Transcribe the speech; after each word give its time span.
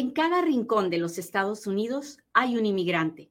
En 0.00 0.12
cada 0.12 0.40
rincón 0.40 0.88
de 0.88 0.96
los 0.96 1.18
Estados 1.18 1.66
Unidos 1.66 2.20
hay 2.32 2.56
un 2.56 2.64
inmigrante. 2.64 3.30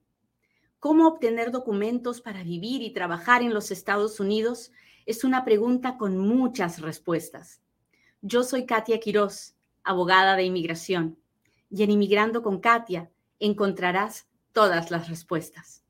¿Cómo 0.78 1.08
obtener 1.08 1.50
documentos 1.50 2.20
para 2.20 2.44
vivir 2.44 2.80
y 2.82 2.92
trabajar 2.92 3.42
en 3.42 3.52
los 3.52 3.72
Estados 3.72 4.20
Unidos? 4.20 4.70
Es 5.04 5.24
una 5.24 5.44
pregunta 5.44 5.98
con 5.98 6.16
muchas 6.16 6.80
respuestas. 6.80 7.60
Yo 8.22 8.44
soy 8.44 8.66
Katia 8.66 9.00
Quiroz, 9.00 9.56
abogada 9.82 10.36
de 10.36 10.44
inmigración, 10.44 11.18
y 11.70 11.82
en 11.82 11.90
Inmigrando 11.90 12.40
con 12.40 12.60
Katia 12.60 13.10
encontrarás 13.40 14.28
todas 14.52 14.92
las 14.92 15.08
respuestas. 15.08 15.82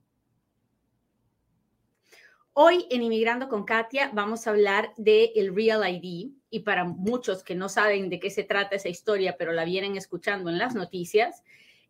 Hoy 2.55 2.87
en 2.89 3.03
Inmigrando 3.03 3.51
con 3.51 3.65
Katia 3.65 4.13
vamos 4.15 4.47
a 4.47 4.51
hablar 4.53 4.95
del 4.97 5.29
el 5.35 5.55
Real 5.55 5.83
ID 5.87 6.31
y 6.51 6.61
para 6.61 6.85
muchos 6.85 7.43
que 7.43 7.55
no 7.55 7.69
saben 7.69 8.11
de 8.11 8.21
qué 8.21 8.31
se 8.31 8.45
trata 8.45 8.77
esa 8.77 8.89
historia, 8.89 9.37
pero 9.39 9.53
la 9.53 9.65
vienen 9.65 9.97
escuchando 9.97 10.51
en 10.51 10.59
las 10.59 10.75
noticias, 10.75 11.43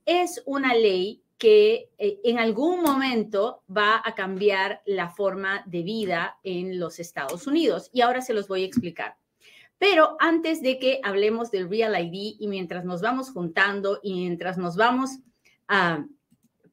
es 0.04 0.42
una 0.46 0.74
ley 0.74 1.22
que 1.38 1.88
eh, 1.96 2.20
en 2.22 2.38
algún 2.38 2.82
momento 2.82 3.62
va 3.74 4.02
a 4.04 4.14
cambiar 4.14 4.82
la 4.84 5.08
forma 5.08 5.62
de 5.66 5.82
vida 5.82 6.38
en 6.42 6.78
los 6.78 7.00
Estados 7.00 7.46
Unidos. 7.46 7.88
Y 7.92 8.02
ahora 8.02 8.20
se 8.20 8.34
los 8.34 8.46
voy 8.46 8.62
a 8.62 8.66
explicar. 8.66 9.16
Pero 9.78 10.16
antes 10.20 10.60
de 10.60 10.78
que 10.78 11.00
hablemos 11.02 11.50
del 11.50 11.70
Real 11.70 11.98
ID 11.98 12.36
y 12.38 12.46
mientras 12.48 12.84
nos 12.84 13.00
vamos 13.00 13.30
juntando 13.30 14.00
y 14.02 14.12
mientras 14.12 14.58
nos 14.58 14.76
vamos 14.76 15.20
a 15.66 16.04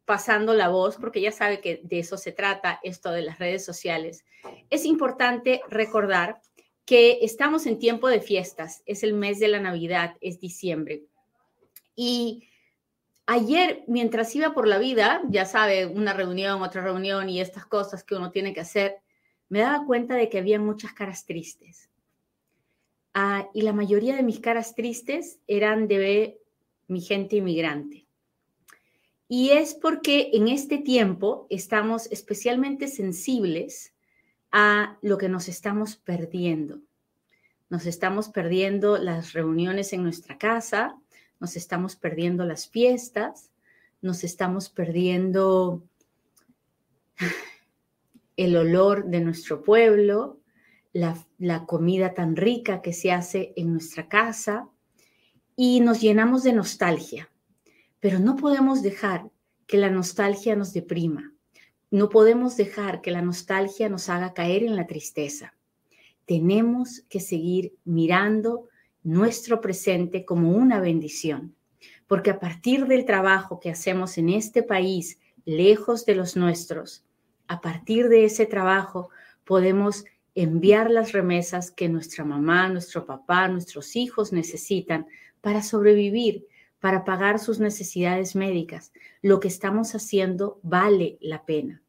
pasando 0.03 0.53
la 0.53 0.69
voz, 0.69 0.95
porque 0.95 1.19
ya 1.19 1.33
sabe 1.33 1.59
que 1.59 1.81
de 1.83 1.99
eso 1.99 2.17
se 2.17 2.31
trata 2.31 2.79
esto 2.81 3.11
de 3.11 3.21
las 3.21 3.39
redes 3.39 3.65
sociales, 3.65 4.25
es 4.69 4.85
importante 4.85 5.61
recordar 5.69 6.41
que 6.87 7.19
estamos 7.21 7.65
en 7.65 7.79
tiempo 7.79 8.07
de 8.07 8.21
fiestas, 8.21 8.81
es 8.85 9.03
el 9.03 9.13
mes 9.13 9.39
de 9.39 9.49
la 9.49 9.59
Navidad, 9.59 10.15
es 10.21 10.39
diciembre. 10.39 11.03
Y 11.97 12.47
ayer, 13.25 13.83
mientras 13.87 14.33
iba 14.37 14.53
por 14.53 14.69
la 14.69 14.77
vida, 14.77 15.21
ya 15.27 15.43
sabe, 15.45 15.85
una 15.85 16.13
reunión, 16.13 16.61
otra 16.61 16.81
reunión 16.81 17.27
y 17.27 17.41
estas 17.41 17.65
cosas 17.65 18.05
que 18.05 18.15
uno 18.15 18.31
tiene 18.31 18.53
que 18.53 18.61
hacer, 18.61 18.99
me 19.49 19.59
daba 19.59 19.85
cuenta 19.85 20.15
de 20.15 20.29
que 20.29 20.37
había 20.37 20.61
muchas 20.61 20.93
caras 20.93 21.25
tristes. 21.25 21.89
Ah, 23.13 23.49
y 23.53 23.63
la 23.63 23.73
mayoría 23.73 24.15
de 24.15 24.23
mis 24.23 24.39
caras 24.39 24.73
tristes 24.73 25.39
eran 25.45 25.89
de 25.89 26.39
mi 26.87 27.01
gente 27.01 27.35
inmigrante. 27.35 28.07
Y 29.27 29.49
es 29.49 29.75
porque 29.75 30.29
en 30.31 30.47
este 30.47 30.77
tiempo 30.77 31.47
estamos 31.49 32.09
especialmente 32.13 32.87
sensibles 32.87 33.93
a 34.59 34.97
lo 35.03 35.19
que 35.19 35.29
nos 35.29 35.49
estamos 35.49 35.97
perdiendo. 35.97 36.79
Nos 37.69 37.85
estamos 37.85 38.29
perdiendo 38.29 38.97
las 38.97 39.33
reuniones 39.33 39.93
en 39.93 40.01
nuestra 40.01 40.39
casa, 40.39 40.99
nos 41.39 41.55
estamos 41.55 41.95
perdiendo 41.95 42.43
las 42.43 42.67
fiestas, 42.67 43.51
nos 44.01 44.23
estamos 44.23 44.69
perdiendo 44.69 45.83
el 48.35 48.57
olor 48.57 49.05
de 49.05 49.19
nuestro 49.19 49.61
pueblo, 49.61 50.39
la, 50.91 51.23
la, 51.37 51.67
comida 51.67 52.15
tan 52.15 52.35
rica 52.35 52.81
que 52.81 52.93
se 52.93 53.11
hace 53.11 53.53
en 53.57 53.73
nuestra 53.73 54.09
casa 54.09 54.67
y 55.55 55.81
nos 55.81 56.01
llenamos 56.01 56.41
de 56.41 56.53
nostalgia. 56.53 57.29
Pero 57.99 58.17
no 58.17 58.35
podemos 58.35 58.81
dejar 58.81 59.29
que 59.67 59.77
la 59.77 59.91
nostalgia 59.91 60.55
nos 60.55 60.73
deprima. 60.73 61.36
No 61.89 62.09
podemos 62.09 62.57
dejar 62.57 63.01
que 63.01 63.11
la 63.11 63.21
nostalgia 63.21 63.87
nos 63.87 64.09
haga 64.09 64.33
caer 64.33 64.63
en 64.63 64.75
la 64.75 64.87
tristeza. 64.87 65.53
Tenemos 66.25 67.03
que 67.09 67.21
seguir 67.21 67.75
mirando 67.85 68.67
nuestro 69.03 69.61
presente 69.61 70.25
como 70.25 70.51
una 70.51 70.81
bendición, 70.81 71.55
porque 72.07 72.31
a 72.31 72.39
partir 72.39 72.87
del 72.87 73.05
trabajo 73.05 73.61
que 73.61 73.69
hacemos 73.69 74.17
en 74.17 74.29
este 74.29 74.63
país, 74.63 75.19
lejos 75.45 76.05
de 76.05 76.15
los 76.15 76.35
nuestros, 76.35 77.05
a 77.47 77.61
partir 77.61 78.09
de 78.09 78.25
ese 78.25 78.45
trabajo 78.45 79.09
podemos 79.45 80.03
enviar 80.35 80.91
las 80.91 81.13
remesas 81.13 81.71
que 81.71 81.87
nuestra 81.87 82.25
mamá, 82.25 82.67
nuestro 82.67 83.05
papá, 83.05 83.47
nuestros 83.47 83.95
hijos 83.95 84.33
necesitan 84.33 85.07
para 85.39 85.63
sobrevivir, 85.63 86.45
para 86.79 87.05
pagar 87.05 87.39
sus 87.39 87.59
necesidades 87.59 88.35
médicas. 88.35 88.91
Lo 89.21 89.39
que 89.39 89.47
estamos 89.47 89.95
haciendo 89.95 90.59
vale 90.61 91.17
la 91.21 91.45
pena. 91.45 91.81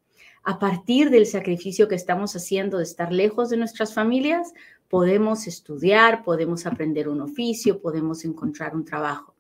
A 0.42 0.58
partir 0.58 1.10
del 1.10 1.26
sacrificio 1.26 1.88
que 1.88 1.94
estamos 1.94 2.34
haciendo 2.34 2.78
de 2.78 2.84
estar 2.84 3.12
lejos 3.12 3.50
de 3.50 3.56
nuestras 3.56 3.92
familias, 3.92 4.52
podemos 4.88 5.46
estudiar, 5.46 6.22
podemos 6.24 6.66
aprender 6.66 7.08
un 7.08 7.20
oficio, 7.20 7.80
podemos 7.80 8.24
encontrar 8.24 8.74
un 8.74 8.84
trabajo. 8.84 9.34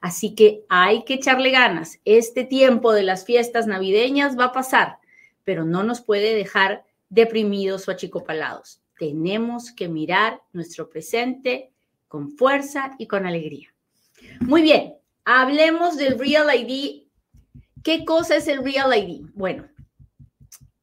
Así 0.00 0.34
que 0.34 0.64
hay 0.68 1.04
que 1.04 1.14
echarle 1.14 1.50
ganas. 1.50 2.00
Este 2.04 2.44
tiempo 2.44 2.92
de 2.92 3.02
las 3.02 3.24
fiestas 3.24 3.66
navideñas 3.66 4.38
va 4.38 4.46
a 4.46 4.52
pasar, 4.52 4.98
pero 5.44 5.64
no 5.64 5.82
nos 5.82 6.00
puede 6.00 6.34
dejar 6.34 6.84
deprimidos 7.10 7.86
o 7.86 7.90
achicopalados. 7.90 8.80
Tenemos 8.98 9.72
que 9.72 9.88
mirar 9.88 10.42
nuestro 10.52 10.88
presente 10.88 11.70
con 12.08 12.30
fuerza 12.30 12.94
y 12.98 13.06
con 13.06 13.26
alegría. 13.26 13.72
Muy 14.40 14.62
bien, 14.62 14.94
hablemos 15.24 15.96
del 15.96 16.18
Real 16.18 16.48
ID. 16.54 17.04
¿Qué 17.82 18.04
cosa 18.04 18.36
es 18.36 18.48
el 18.48 18.64
Real 18.64 18.96
ID? 18.96 19.26
Bueno, 19.34 19.66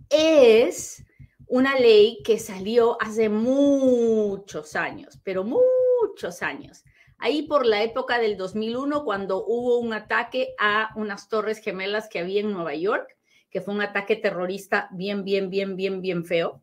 es 0.10 1.04
una 1.48 1.80
ley 1.80 2.22
que 2.24 2.40
salió 2.40 3.02
hace 3.02 3.30
muchos 3.30 4.76
años, 4.76 5.20
pero 5.24 5.44
muchos 5.44 6.42
años. 6.42 6.84
Ahí 7.20 7.44
por 7.44 7.66
la 7.66 7.84
época 7.84 8.20
del 8.20 8.38
2001, 8.38 9.04
cuando 9.04 9.44
hubo 9.46 9.80
un 9.80 9.94
ataque 9.94 10.54
a 10.60 10.92
unas 10.96 11.30
torres 11.30 11.60
gemelas 11.60 12.10
que 12.10 12.20
había 12.20 12.42
en 12.42 12.52
Nueva 12.52 12.76
York, 12.76 13.18
que 13.50 13.62
fue 13.62 13.74
un 13.74 13.82
ataque 13.82 14.16
terrorista 14.16 14.90
bien, 14.92 15.24
bien, 15.24 15.50
bien, 15.50 15.76
bien, 15.76 16.02
bien 16.02 16.26
feo. 16.26 16.62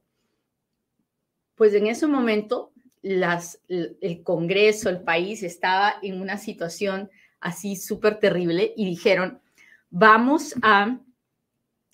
Pues 1.56 1.74
en 1.74 1.86
ese 1.86 2.06
momento 2.06 2.72
las, 3.02 3.60
el 3.68 4.22
Congreso, 4.22 4.88
el 4.90 5.02
país 5.02 5.42
estaba 5.42 5.96
en 6.02 6.20
una 6.20 6.38
situación 6.38 7.10
así 7.40 7.76
súper 7.76 8.18
terrible 8.18 8.72
y 8.76 8.86
dijeron, 8.86 9.40
vamos 9.90 10.54
a, 10.62 10.98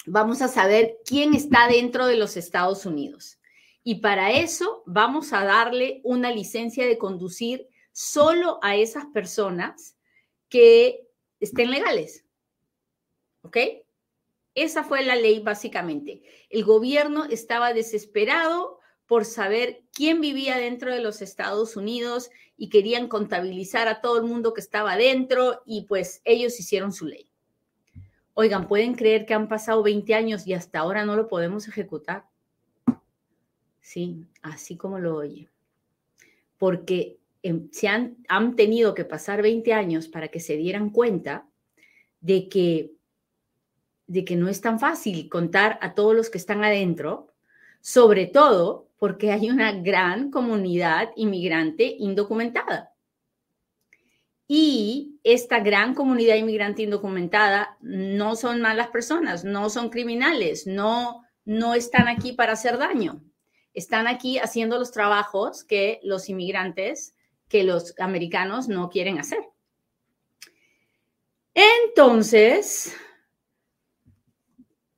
vamos 0.07 0.43
a 0.43 0.49
saber 0.49 0.99
quién 1.05 1.35
está 1.35 1.69
dentro 1.69 2.07
de 2.07 2.17
los 2.17 2.37
Estados 2.37 2.87
Unidos. 2.87 3.39
Y 3.83 3.97
para 3.97 4.33
eso 4.33 4.83
vamos 4.87 5.33
a 5.33 5.45
darle 5.45 6.01
una 6.05 6.31
licencia 6.31 6.87
de 6.87 6.99
conducir 6.99 7.69
solo 7.93 8.59
a 8.63 8.77
esas 8.77 9.07
personas 9.07 9.97
que 10.49 11.09
estén 11.41 11.71
legales. 11.71 12.25
¿Ok? 13.43 13.57
Esa 14.55 14.85
fue 14.85 15.03
la 15.03 15.17
ley 15.17 15.41
básicamente. 15.41 16.23
El 16.51 16.65
gobierno 16.65 17.25
estaba 17.25 17.73
desesperado 17.73 18.81
por 19.07 19.25
saber 19.25 19.83
quién 19.93 20.21
vivía 20.21 20.59
dentro 20.59 20.93
de 20.93 21.01
los 21.01 21.23
Estados 21.23 21.77
Unidos 21.77 22.31
y 22.57 22.69
querían 22.69 23.09
contabilizar 23.09 23.89
a 23.89 24.01
todo 24.01 24.19
el 24.19 24.25
mundo 24.25 24.53
que 24.53 24.61
estaba 24.61 24.97
dentro 24.97 25.63
y 25.65 25.87
pues 25.87 26.21
ellos 26.25 26.59
hicieron 26.61 26.93
su 26.93 27.07
ley. 27.07 27.30
Oigan, 28.35 28.69
¿pueden 28.69 28.95
creer 28.95 29.27
que 29.27 29.35
han 29.35 29.49
pasado 29.49 29.83
20 29.83 30.15
años 30.15 30.47
y 30.47 30.55
hasta 30.55 30.79
ahora 30.79 31.05
no 31.05 31.17
lo 31.17 31.29
podemos 31.29 31.67
ejecutar? 31.69 32.25
Sí, 33.81 34.25
así 34.43 34.77
como 34.77 34.99
lo 34.99 35.17
oye. 35.17 35.49
Porque 36.59 37.19
em, 37.43 37.69
se 37.73 37.89
han, 37.89 38.17
han 38.29 38.55
tenido 38.57 38.95
que 38.95 39.05
pasar 39.05 39.43
20 39.43 39.73
años 39.73 40.09
para 40.09 40.29
que 40.29 40.41
se 40.41 40.57
dieran 40.57 40.91
cuenta 40.91 41.47
de 42.21 42.49
que, 42.49 42.93
de 44.07 44.25
que 44.25 44.37
no 44.37 44.49
es 44.49 44.61
tan 44.61 44.79
fácil 44.79 45.29
contar 45.29 45.79
a 45.83 45.95
todos 45.95 46.15
los 46.15 46.31
que 46.31 46.39
están 46.39 46.63
adentro, 46.65 47.33
sobre 47.81 48.27
todo 48.27 48.89
porque 48.99 49.33
hay 49.33 49.51
una 49.51 49.73
gran 49.73 50.31
comunidad 50.31 51.11
inmigrante 51.17 51.85
indocumentada. 51.99 52.90
Y 54.53 55.21
esta 55.23 55.61
gran 55.61 55.95
comunidad 55.95 56.35
inmigrante 56.35 56.83
indocumentada 56.83 57.77
no 57.81 58.35
son 58.35 58.61
malas 58.61 58.89
personas, 58.89 59.45
no 59.45 59.71
son 59.71 59.91
criminales, 59.91 60.67
no, 60.67 61.23
no 61.45 61.75
están 61.75 62.09
aquí 62.09 62.33
para 62.33 62.55
hacer 62.55 62.77
daño. 62.77 63.23
Están 63.75 64.09
aquí 64.09 64.39
haciendo 64.39 64.77
los 64.77 64.91
trabajos 64.91 65.63
que 65.63 66.01
los 66.03 66.29
inmigrantes, 66.29 67.15
que 67.47 67.63
los 67.63 67.95
americanos 68.01 68.67
no 68.67 68.91
quieren 68.91 69.21
hacer. 69.21 69.39
Entonces, 71.55 72.93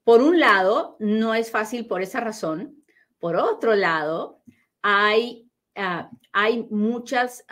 por 0.02 0.22
un 0.22 0.40
lado, 0.40 0.96
no 0.98 1.34
es 1.34 1.50
fácil 1.50 1.86
por 1.86 2.00
esa 2.00 2.20
razón, 2.20 2.82
por 3.18 3.36
otro 3.36 3.74
lado, 3.74 4.40
hay, 4.80 5.46
ah, 5.76 6.10
hay 6.32 6.66
muchas, 6.70 7.44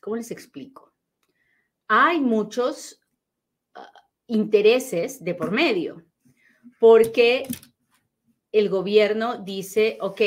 ¿cómo 0.00 0.16
les 0.16 0.30
explico? 0.30 0.92
Hay 1.88 2.20
muchos 2.20 3.00
ah, 3.74 3.90
intereses 4.26 5.22
de 5.22 5.34
por 5.34 5.50
medio, 5.50 6.04
porque 6.78 7.46
el 8.52 8.68
gobierno 8.68 9.38
dice, 9.38 9.98
ok, 10.00 10.20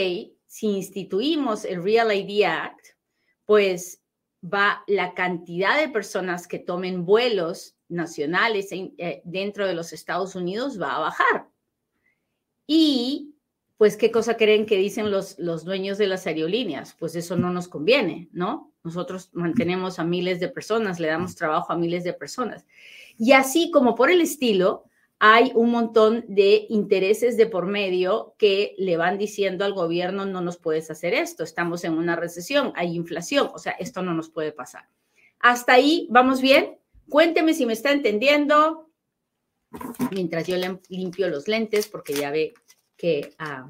si 0.45 0.67
instituimos 0.67 1.65
el 1.65 1.83
Real 1.83 2.11
ID 2.13 2.43
Act, 2.45 2.85
pues 3.45 4.01
va 4.43 4.83
la 4.87 5.13
cantidad 5.13 5.79
de 5.79 5.89
personas 5.89 6.47
que 6.47 6.59
tomen 6.59 7.05
vuelos 7.05 7.77
nacionales 7.87 8.69
eh, 8.71 9.21
dentro 9.23 9.67
de 9.67 9.73
los 9.73 9.93
Estados 9.93 10.35
Unidos 10.35 10.81
va 10.81 10.95
a 10.95 10.99
bajar. 10.99 11.49
Y 12.67 13.32
pues, 13.77 13.97
¿qué 13.97 14.11
cosa 14.11 14.37
creen 14.37 14.65
que 14.65 14.77
dicen 14.77 15.11
los, 15.11 15.37
los 15.39 15.65
dueños 15.65 15.97
de 15.97 16.07
las 16.07 16.27
aerolíneas? 16.27 16.95
Pues 16.97 17.15
eso 17.15 17.35
no 17.35 17.51
nos 17.51 17.67
conviene, 17.67 18.29
¿no? 18.31 18.71
Nosotros 18.83 19.29
mantenemos 19.33 19.99
a 19.99 20.03
miles 20.03 20.39
de 20.39 20.49
personas, 20.49 20.99
le 20.99 21.07
damos 21.07 21.35
trabajo 21.35 21.73
a 21.73 21.77
miles 21.77 22.03
de 22.03 22.13
personas. 22.13 22.65
Y 23.17 23.31
así 23.33 23.71
como 23.71 23.95
por 23.95 24.11
el 24.11 24.21
estilo, 24.21 24.85
hay 25.25 25.51
un 25.55 25.71
montón 25.71 26.25
de 26.27 26.65
intereses 26.69 27.37
de 27.37 27.45
por 27.45 27.65
medio 27.65 28.35
que 28.37 28.75
le 28.77 28.97
van 28.97 29.17
diciendo 29.17 29.63
al 29.63 29.73
gobierno, 29.73 30.25
no 30.25 30.41
nos 30.41 30.57
puedes 30.57 30.91
hacer 30.91 31.13
esto, 31.13 31.43
estamos 31.43 31.85
en 31.85 31.93
una 31.93 32.17
recesión, 32.17 32.73
hay 32.75 32.93
inflación, 32.95 33.49
o 33.53 33.57
sea, 33.57 33.71
esto 33.73 34.01
no 34.01 34.13
nos 34.13 34.29
puede 34.29 34.51
pasar. 34.51 34.89
Hasta 35.39 35.73
ahí, 35.73 36.07
¿vamos 36.11 36.41
bien? 36.41 36.77
Cuénteme 37.07 37.53
si 37.53 37.65
me 37.65 37.73
está 37.73 37.91
entendiendo. 37.91 38.89
Mientras 40.11 40.45
yo 40.45 40.55
limpio 40.89 41.29
los 41.29 41.47
lentes, 41.47 41.87
porque 41.87 42.13
ya 42.13 42.29
ve 42.29 42.53
Ah, 43.37 43.67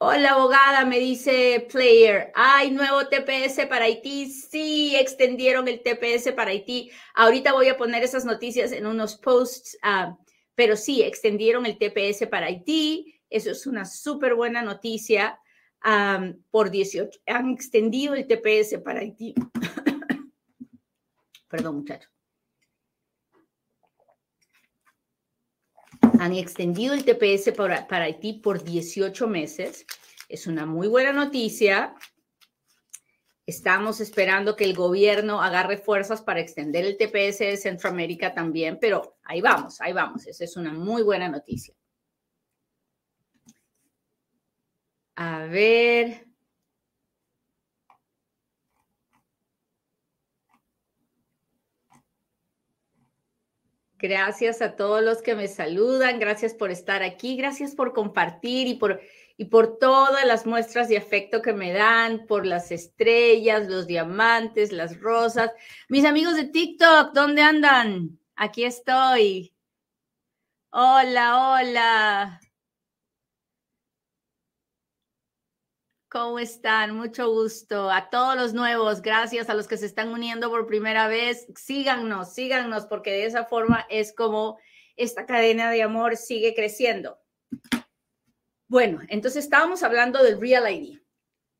Hola, 0.00 0.34
abogada, 0.34 0.84
me 0.84 1.00
dice 1.00 1.66
Player. 1.68 2.30
Hay 2.36 2.70
nuevo 2.70 3.08
TPS 3.08 3.66
para 3.66 3.86
Haití. 3.86 4.30
Sí, 4.30 4.94
extendieron 4.94 5.66
el 5.66 5.82
TPS 5.82 6.32
para 6.34 6.52
Haití. 6.52 6.88
Ahorita 7.16 7.52
voy 7.52 7.68
a 7.68 7.76
poner 7.76 8.04
esas 8.04 8.24
noticias 8.24 8.70
en 8.70 8.86
unos 8.86 9.16
posts, 9.16 9.76
ah, 9.82 10.16
pero 10.54 10.76
sí, 10.76 11.02
extendieron 11.02 11.66
el 11.66 11.76
TPS 11.76 12.28
para 12.28 12.46
Haití. 12.46 13.20
Eso 13.28 13.50
es 13.50 13.66
una 13.66 13.84
súper 13.84 14.36
buena 14.36 14.62
noticia. 14.62 15.40
por 16.50 16.70
18, 16.70 17.20
han 17.26 17.50
extendido 17.50 18.14
el 18.14 18.28
TPS 18.28 18.78
para 18.84 19.00
Haití. 19.00 19.34
Perdón, 21.48 21.78
muchachos. 21.78 22.17
Han 26.20 26.32
extendido 26.34 26.94
el 26.94 27.04
TPS 27.04 27.52
para, 27.56 27.86
para 27.86 28.06
Haití 28.06 28.34
por 28.34 28.64
18 28.64 29.28
meses. 29.28 29.86
Es 30.28 30.46
una 30.46 30.66
muy 30.66 30.88
buena 30.88 31.12
noticia. 31.12 31.94
Estamos 33.46 34.00
esperando 34.00 34.56
que 34.56 34.64
el 34.64 34.74
gobierno 34.74 35.42
agarre 35.42 35.78
fuerzas 35.78 36.20
para 36.20 36.40
extender 36.40 36.84
el 36.84 36.98
TPS 36.98 37.38
de 37.38 37.56
Centroamérica 37.56 38.34
también, 38.34 38.78
pero 38.80 39.16
ahí 39.22 39.40
vamos, 39.40 39.80
ahí 39.80 39.92
vamos. 39.92 40.26
Esa 40.26 40.44
es 40.44 40.56
una 40.56 40.72
muy 40.72 41.02
buena 41.02 41.28
noticia. 41.28 41.74
A 45.16 45.46
ver. 45.46 46.27
Gracias 54.00 54.62
a 54.62 54.76
todos 54.76 55.02
los 55.02 55.22
que 55.22 55.34
me 55.34 55.48
saludan, 55.48 56.20
gracias 56.20 56.54
por 56.54 56.70
estar 56.70 57.02
aquí, 57.02 57.36
gracias 57.36 57.74
por 57.74 57.92
compartir 57.92 58.68
y 58.68 58.74
por, 58.74 59.00
y 59.36 59.46
por 59.46 59.78
todas 59.78 60.24
las 60.24 60.46
muestras 60.46 60.88
de 60.88 60.96
afecto 60.96 61.42
que 61.42 61.52
me 61.52 61.72
dan, 61.72 62.24
por 62.28 62.46
las 62.46 62.70
estrellas, 62.70 63.68
los 63.68 63.88
diamantes, 63.88 64.70
las 64.70 65.00
rosas. 65.00 65.50
Mis 65.88 66.04
amigos 66.04 66.36
de 66.36 66.44
TikTok, 66.44 67.12
¿dónde 67.12 67.42
andan? 67.42 68.20
Aquí 68.36 68.62
estoy. 68.62 69.52
Hola, 70.70 71.56
hola. 71.56 72.40
¿Cómo 76.10 76.38
están? 76.38 76.96
Mucho 76.96 77.30
gusto. 77.30 77.90
A 77.90 78.08
todos 78.08 78.34
los 78.34 78.54
nuevos, 78.54 79.02
gracias 79.02 79.50
a 79.50 79.54
los 79.54 79.68
que 79.68 79.76
se 79.76 79.84
están 79.84 80.08
uniendo 80.08 80.48
por 80.48 80.66
primera 80.66 81.06
vez. 81.06 81.46
Síganos, 81.54 82.32
síganos, 82.32 82.86
porque 82.86 83.10
de 83.10 83.26
esa 83.26 83.44
forma 83.44 83.84
es 83.90 84.14
como 84.14 84.58
esta 84.96 85.26
cadena 85.26 85.70
de 85.70 85.82
amor 85.82 86.16
sigue 86.16 86.54
creciendo. 86.54 87.18
Bueno, 88.68 89.00
entonces 89.08 89.44
estábamos 89.44 89.82
hablando 89.82 90.22
del 90.22 90.40
Real 90.40 90.72
ID 90.72 90.98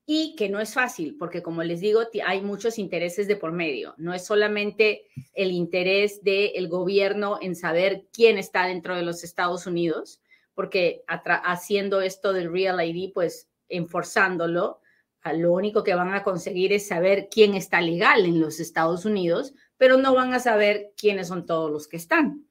y 0.06 0.34
que 0.34 0.48
no 0.48 0.60
es 0.60 0.72
fácil, 0.72 1.18
porque 1.18 1.42
como 1.42 1.62
les 1.62 1.80
digo, 1.80 2.00
hay 2.24 2.40
muchos 2.40 2.78
intereses 2.78 3.28
de 3.28 3.36
por 3.36 3.52
medio. 3.52 3.94
No 3.98 4.14
es 4.14 4.24
solamente 4.24 5.04
el 5.34 5.52
interés 5.52 6.24
del 6.24 6.68
gobierno 6.68 7.38
en 7.42 7.54
saber 7.54 8.06
quién 8.14 8.38
está 8.38 8.64
dentro 8.64 8.96
de 8.96 9.02
los 9.02 9.24
Estados 9.24 9.66
Unidos, 9.66 10.22
porque 10.54 11.04
haciendo 11.06 12.00
esto 12.00 12.32
del 12.32 12.50
Real 12.50 12.82
ID, 12.82 13.12
pues 13.12 13.47
enforzándolo, 13.68 14.80
lo 15.32 15.52
único 15.52 15.84
que 15.84 15.94
van 15.94 16.14
a 16.14 16.22
conseguir 16.22 16.72
es 16.72 16.86
saber 16.86 17.28
quién 17.30 17.54
está 17.54 17.80
legal 17.80 18.24
en 18.24 18.40
los 18.40 18.60
Estados 18.60 19.04
Unidos, 19.04 19.54
pero 19.76 19.96
no 19.96 20.14
van 20.14 20.32
a 20.32 20.40
saber 20.40 20.92
quiénes 20.96 21.28
son 21.28 21.46
todos 21.46 21.70
los 21.70 21.88
que 21.88 21.96
están. 21.96 22.46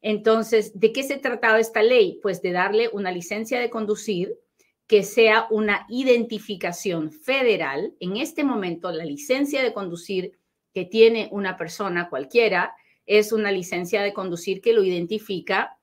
Entonces, 0.00 0.78
¿de 0.78 0.92
qué 0.92 1.02
se 1.02 1.16
trataba 1.16 1.60
esta 1.60 1.82
ley? 1.82 2.18
Pues 2.22 2.42
de 2.42 2.52
darle 2.52 2.90
una 2.92 3.10
licencia 3.10 3.58
de 3.58 3.70
conducir 3.70 4.38
que 4.86 5.02
sea 5.02 5.46
una 5.50 5.86
identificación 5.88 7.10
federal. 7.10 7.94
En 8.00 8.18
este 8.18 8.44
momento, 8.44 8.92
la 8.92 9.04
licencia 9.04 9.62
de 9.62 9.72
conducir 9.72 10.38
que 10.74 10.84
tiene 10.84 11.28
una 11.32 11.56
persona 11.56 12.10
cualquiera 12.10 12.74
es 13.06 13.32
una 13.32 13.50
licencia 13.50 14.02
de 14.02 14.12
conducir 14.12 14.60
que 14.60 14.74
lo 14.74 14.82
identifica 14.82 15.78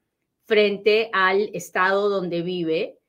frente 0.46 1.10
al 1.14 1.50
estado 1.54 2.10
donde 2.10 2.42
vive 2.42 3.00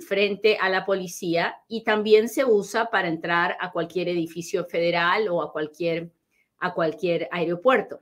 frente 0.00 0.56
a 0.60 0.68
la 0.68 0.84
policía 0.84 1.56
y 1.68 1.82
también 1.82 2.28
se 2.28 2.44
usa 2.44 2.90
para 2.90 3.08
entrar 3.08 3.56
a 3.60 3.72
cualquier 3.72 4.08
edificio 4.08 4.64
federal 4.64 5.28
o 5.28 5.42
a 5.42 5.52
cualquier, 5.52 6.12
a 6.58 6.72
cualquier 6.72 7.28
aeropuerto. 7.32 8.00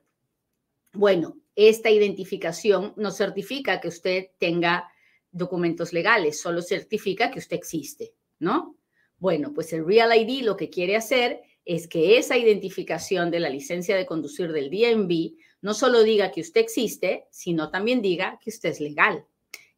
Bueno, 0.92 1.38
esta 1.56 1.90
identificación 1.90 2.92
no 2.96 3.10
certifica 3.10 3.80
que 3.80 3.88
usted 3.88 4.28
tenga 4.38 4.90
documentos 5.30 5.92
legales, 5.92 6.40
solo 6.40 6.60
certifica 6.60 7.30
que 7.30 7.38
usted 7.38 7.56
existe, 7.56 8.14
¿no? 8.38 8.76
Bueno, 9.18 9.52
pues 9.54 9.72
el 9.72 9.86
Real 9.86 10.10
ID 10.16 10.42
lo 10.42 10.56
que 10.56 10.70
quiere 10.70 10.96
hacer 10.96 11.42
es 11.64 11.86
que 11.86 12.18
esa 12.18 12.36
identificación 12.36 13.30
de 13.30 13.40
la 13.40 13.48
licencia 13.48 13.96
de 13.96 14.06
conducir 14.06 14.52
del 14.52 14.70
DMV 14.70 15.36
no 15.62 15.74
solo 15.74 16.02
diga 16.02 16.30
que 16.30 16.40
usted 16.40 16.62
existe, 16.62 17.26
sino 17.30 17.70
también 17.70 18.02
diga 18.02 18.38
que 18.42 18.50
usted 18.50 18.70
es 18.70 18.80
legal. 18.80 19.24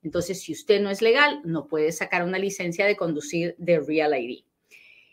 Entonces, 0.03 0.43
si 0.43 0.53
usted 0.53 0.81
no 0.81 0.91
es 0.91 1.01
legal, 1.01 1.41
no 1.45 1.67
puede 1.67 1.93
sacar 1.93 2.25
una 2.25 2.39
licencia 2.39 2.87
de 2.87 2.97
conducir 2.97 3.55
de 3.59 3.81
Real 3.81 4.19
ID. 4.21 4.45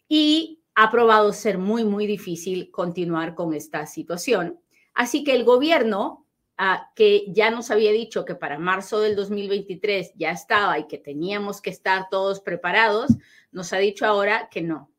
Y 0.07 0.59
ha 0.75 0.89
probado 0.89 1.33
ser 1.33 1.57
muy, 1.57 1.83
muy 1.83 2.07
difícil 2.07 2.71
continuar 2.71 3.35
con 3.35 3.53
esta 3.53 3.85
situación. 3.85 4.59
Así 4.93 5.23
que 5.23 5.33
el 5.33 5.43
gobierno, 5.43 6.25
ah, 6.57 6.89
que 6.95 7.25
ya 7.27 7.51
nos 7.51 7.69
había 7.69 7.91
dicho 7.91 8.25
que 8.25 8.35
para 8.35 8.57
marzo 8.57 8.99
del 8.99 9.15
2023 9.15 10.13
ya 10.15 10.31
estaba 10.31 10.79
y 10.79 10.87
que 10.87 10.97
teníamos 10.97 11.61
que 11.61 11.69
estar 11.69 12.07
todos 12.09 12.39
preparados, 12.39 13.11
nos 13.51 13.73
ha 13.73 13.77
dicho 13.77 14.05
ahora 14.05 14.49
que 14.49 14.61
no, 14.61 14.89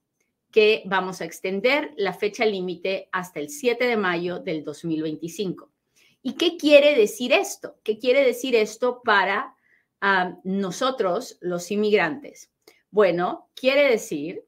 que 0.51 0.83
vamos 0.87 1.21
a 1.21 1.25
extender 1.25 1.93
la 1.97 2.13
fecha 2.13 2.45
límite 2.45 3.09
hasta 3.11 3.41
el 3.41 3.49
7 3.49 3.85
de 3.85 3.97
mayo 3.97 4.39
del 4.39 4.63
2025. 4.65 5.71
¿Y 6.23 6.35
qué 6.35 6.57
quiere 6.57 6.95
decir 6.95 7.33
esto? 7.33 7.77
¿Qué 7.83 7.99
quiere 7.99 8.25
decir 8.25 8.55
esto 8.55 9.01
para 9.03 9.57
nosotros, 10.45 11.39
los 11.41 11.71
inmigrantes? 11.71 12.51
Bueno, 12.91 13.51
quiere 13.55 13.91
decir 13.91 14.45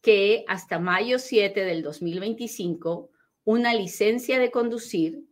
que 0.00 0.44
hasta 0.46 0.78
mayo 0.78 1.18
7 1.18 1.64
del 1.64 1.82
2025, 1.82 3.10
una 3.44 3.74
licencia 3.74 4.38
de 4.38 4.50
conducir 4.50 5.24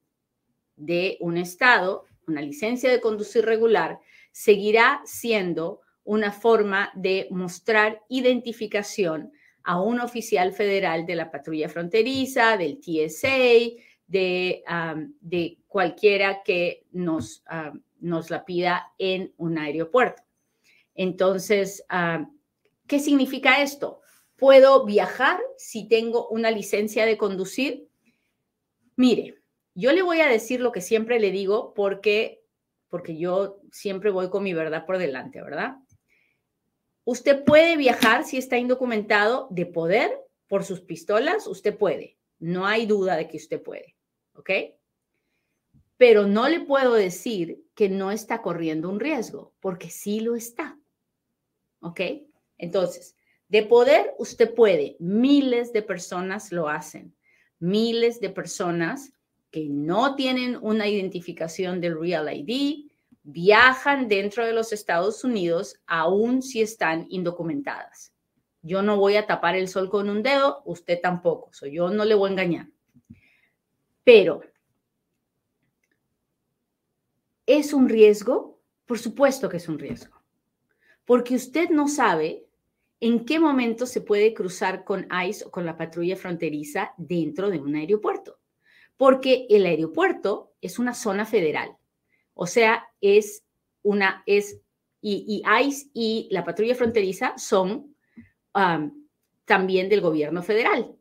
de 0.77 1.17
un 1.21 1.37
estado, 1.37 2.07
una 2.27 2.41
licencia 2.41 2.91
de 2.91 3.01
conducir 3.01 3.45
regular, 3.45 4.01
seguirá 4.33 5.01
siendo 5.05 5.81
una 6.03 6.33
forma 6.33 6.91
de 6.95 7.29
mostrar 7.31 8.03
identificación 8.09 9.33
a 9.63 9.81
un 9.81 10.01
oficial 10.01 10.53
federal 10.53 11.07
de 11.07 11.15
la 11.15 11.31
patrulla 11.31 11.69
fronteriza, 11.69 12.57
del 12.57 12.81
TSA, 12.81 13.81
de 14.07 15.59
cualquiera 15.67 16.43
que 16.43 16.87
nos, 16.93 17.43
nos 18.05 18.31
la 18.31 18.45
pida 18.45 18.93
en 18.99 19.33
un 19.37 19.59
aeropuerto. 19.59 20.23
Entonces, 20.95 21.85
ah, 21.89 22.29
¿qué 22.87 22.99
significa 22.99 23.63
esto? 23.63 24.01
¿Puedo 24.37 24.85
viajar 24.85 25.41
si 25.57 25.89
tengo 25.89 26.29
una 26.29 26.51
licencia 26.51 27.07
de 27.07 27.17
conducir? 27.17 27.89
Mire, 28.97 29.43
yo 29.75 29.93
le 29.93 30.03
voy 30.03 30.21
a 30.21 30.29
decir 30.29 30.61
lo 30.61 30.71
que 30.71 30.81
siempre 30.81 31.19
le 31.19 31.31
digo 31.31 31.75
porque 31.75 32.41
porque 32.89 33.17
yo 33.17 33.61
siempre 33.73 34.11
voy 34.11 34.31
con 34.31 34.45
mi 34.45 34.55
verdad 34.55 34.87
por 34.87 34.99
delante, 34.99 35.43
¿verdad? 35.43 35.79
Usted 37.03 37.43
puede 37.43 37.77
viajar 37.77 38.25
si 38.25 38.39
está 38.39 38.57
indocumentado 38.57 39.49
de 39.51 39.67
poder 39.67 40.17
por 40.47 40.63
sus 40.63 40.81
pistolas, 40.81 41.49
usted 41.49 41.77
puede. 41.77 42.17
No 42.39 42.67
hay 42.67 42.87
duda 42.87 43.17
de 43.17 43.27
que 43.27 43.37
usted 43.37 43.61
puede, 43.61 43.97
¿ok? 44.35 44.51
pero 45.97 46.27
no 46.27 46.49
le 46.49 46.61
puedo 46.61 46.95
decir 46.95 47.64
que 47.75 47.89
no 47.89 48.11
está 48.11 48.41
corriendo 48.43 48.89
un 48.89 49.01
riesgo, 49.01 49.53
porque 49.61 49.91
sí 49.91 50.21
lo 50.21 50.37
está. 50.37 50.79
¿Ok? 51.81 52.01
Entonces, 52.59 53.17
De 53.49 53.63
poder, 53.63 54.15
usted 54.19 54.55
puede. 54.55 54.97
Miles 54.99 55.73
de 55.73 55.83
personas 55.83 56.51
lo 56.51 56.69
hacen. 56.69 57.15
Miles 57.61 58.19
de 58.19 58.31
personas 58.31 59.13
que 59.51 59.69
no 59.69 60.17
tienen 60.17 60.59
una 60.61 60.89
identificación 60.89 61.81
del 61.81 62.01
Real 62.01 62.29
ID 62.35 62.91
viajan 63.23 64.09
dentro 64.09 64.45
de 64.45 64.53
los 64.53 64.73
Estados 64.73 65.25
Unidos 65.25 65.81
aun 65.87 66.43
si 66.43 66.63
están 66.63 67.07
indocumentadas. 67.09 68.13
Yo 68.63 68.83
no 68.83 68.97
voy 68.97 69.17
a 69.17 69.27
tapar 69.27 69.57
el 69.57 69.69
sol 69.69 69.91
con 69.91 70.09
un 70.09 70.23
dedo, 70.23 70.63
usted 70.65 71.01
tampoco, 71.01 71.53
so 71.53 71.67
yo 71.67 71.91
no 71.91 72.05
le 72.05 72.15
voy 72.15 72.29
a 72.29 72.33
engañar. 72.33 72.69
Pero, 74.05 74.43
¿es 77.47 77.73
un 77.73 77.89
riesgo? 77.89 78.61
Por 78.87 78.99
supuesto 78.99 79.49
que 79.49 79.57
es 79.57 79.69
un 79.69 79.79
riesgo, 79.79 80.23
porque 81.05 81.35
usted 81.35 81.71
no 81.71 81.89
sabe 81.89 82.47
en 83.01 83.25
qué 83.25 83.39
momento 83.39 83.87
se 83.87 84.01
puede 84.01 84.35
cruzar 84.35 84.85
con 84.85 85.07
ICE 85.27 85.47
o 85.47 85.51
con 85.51 85.67
la 85.67 85.77
patrulla 85.77 86.17
fronteriza 86.17 86.95
dentro 86.97 87.51
de 87.51 87.61
un 87.61 87.75
aeropuerto, 87.77 88.39
porque 88.97 89.47
el 89.51 89.67
aeropuerto 89.67 90.53
es 90.61 90.79
una 90.79 90.95
zona 90.95 91.27
federal, 91.27 91.77
o 92.35 92.47
sea, 92.47 92.85
es 93.01 93.45
una, 93.83 94.23
es, 94.27 94.61
y, 95.01 95.43
ICE 95.63 95.91
y 95.93 96.29
la 96.31 96.45
patrulla 96.45 96.75
fronteriza 96.75 97.35
son 97.37 97.95
también 99.45 99.89
del 99.89 100.01
gobierno 100.01 100.43
federal. 100.43 100.97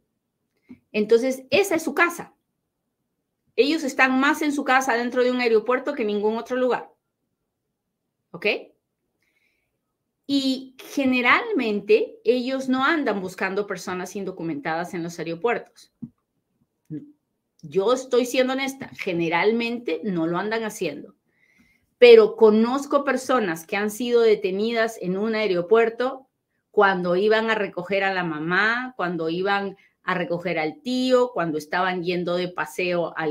Entonces, 0.91 1.43
esa 1.50 1.75
es 1.75 1.83
su 1.83 1.93
casa. 1.93 2.32
Ellos 3.55 3.83
están 3.83 4.19
más 4.19 4.41
en 4.41 4.51
su 4.51 4.63
casa 4.63 4.95
dentro 4.95 5.24
de 5.24 5.31
un 5.31 5.39
aeropuerto 5.39 5.93
que 5.93 6.01
en 6.01 6.07
ningún 6.07 6.38
otro 6.38 6.57
lugar. 6.57 6.89
¿Ok? 8.31 8.48
Y 10.25 10.75
generalmente 10.79 12.19
ellos 12.24 12.69
no 12.69 12.83
andan 12.83 13.22
buscando 13.22 13.67
personas 13.67 14.15
indocumentadas 14.15 14.93
en 14.93 15.03
los 15.03 15.19
aeropuertos. 15.19 15.91
Yo 17.62 17.93
estoy 17.93 18.25
siendo 18.25 18.53
honesta, 18.53 18.89
generalmente 18.98 20.01
no 20.03 20.27
lo 20.27 20.38
andan 20.38 20.63
haciendo. 20.63 21.15
Pero 21.98 22.36
conozco 22.36 23.03
personas 23.03 23.65
que 23.65 23.77
han 23.77 23.91
sido 23.91 24.22
detenidas 24.22 24.98
en 25.01 25.17
un 25.17 25.36
aeropuerto 25.36 26.27
cuando 26.72 27.15
iban 27.15 27.50
a 27.50 27.55
recoger 27.55 28.03
a 28.03 28.13
la 28.13 28.24
mamá, 28.24 28.93
cuando 28.98 29.29
iban 29.29 29.77
a 30.03 30.13
recoger 30.15 30.60
al 30.60 30.81
tío, 30.81 31.31
cuando 31.33 31.57
estaban 31.57 32.03
yendo 32.03 32.36
de 32.36 32.50
paseo 32.50 33.13
a, 33.15 33.25